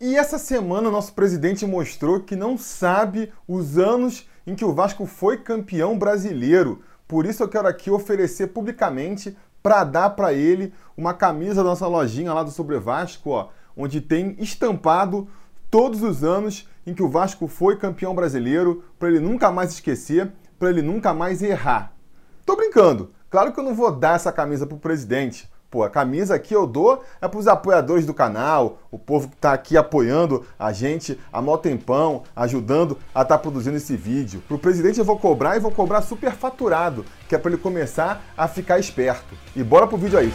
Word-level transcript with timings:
E 0.00 0.14
essa 0.14 0.38
semana 0.38 0.92
nosso 0.92 1.12
presidente 1.12 1.66
mostrou 1.66 2.20
que 2.20 2.36
não 2.36 2.56
sabe 2.56 3.32
os 3.48 3.76
anos 3.78 4.28
em 4.46 4.54
que 4.54 4.64
o 4.64 4.72
Vasco 4.72 5.06
foi 5.06 5.38
campeão 5.38 5.98
brasileiro. 5.98 6.84
Por 7.08 7.26
isso 7.26 7.42
eu 7.42 7.48
quero 7.48 7.66
aqui 7.66 7.90
oferecer 7.90 8.46
publicamente 8.46 9.36
para 9.60 9.82
dar 9.82 10.10
para 10.10 10.32
ele 10.32 10.72
uma 10.96 11.12
camisa 11.14 11.64
da 11.64 11.70
nossa 11.70 11.88
lojinha 11.88 12.32
lá 12.32 12.44
do 12.44 12.52
Sobre 12.52 12.78
Vasco, 12.78 13.30
ó, 13.30 13.48
onde 13.76 14.00
tem 14.00 14.36
estampado 14.38 15.26
todos 15.68 16.00
os 16.00 16.22
anos 16.22 16.68
em 16.86 16.94
que 16.94 17.02
o 17.02 17.08
Vasco 17.08 17.48
foi 17.48 17.76
campeão 17.76 18.14
brasileiro, 18.14 18.84
para 19.00 19.08
ele 19.08 19.18
nunca 19.18 19.50
mais 19.50 19.72
esquecer, 19.72 20.30
para 20.60 20.70
ele 20.70 20.80
nunca 20.80 21.12
mais 21.12 21.42
errar. 21.42 21.92
Tô 22.46 22.54
brincando. 22.54 23.12
Claro 23.28 23.52
que 23.52 23.58
eu 23.58 23.64
não 23.64 23.74
vou 23.74 23.90
dar 23.90 24.14
essa 24.14 24.30
camisa 24.30 24.64
pro 24.64 24.78
presidente, 24.78 25.50
Pô, 25.70 25.82
a 25.82 25.90
camisa 25.90 26.34
aqui 26.34 26.54
eu 26.54 26.66
dou 26.66 27.04
é 27.20 27.28
para 27.28 27.38
os 27.38 27.46
apoiadores 27.46 28.06
do 28.06 28.14
canal, 28.14 28.78
o 28.90 28.98
povo 28.98 29.28
que 29.28 29.34
está 29.34 29.52
aqui 29.52 29.76
apoiando 29.76 30.46
a 30.58 30.72
gente 30.72 31.20
há 31.30 31.42
mó 31.42 31.58
tempão, 31.58 32.22
ajudando 32.34 32.96
a 33.14 33.20
estar 33.20 33.36
tá 33.36 33.38
produzindo 33.38 33.76
esse 33.76 33.94
vídeo. 33.94 34.42
Para 34.48 34.56
o 34.56 34.58
presidente 34.58 34.98
eu 34.98 35.04
vou 35.04 35.18
cobrar 35.18 35.56
e 35.56 35.60
vou 35.60 35.70
cobrar 35.70 36.00
super 36.00 36.32
faturado, 36.32 37.04
que 37.28 37.34
é 37.34 37.38
para 37.38 37.50
ele 37.50 37.60
começar 37.60 38.22
a 38.34 38.48
ficar 38.48 38.78
esperto. 38.78 39.36
E 39.54 39.62
bora 39.62 39.86
pro 39.86 39.98
vídeo 39.98 40.18
aí. 40.18 40.32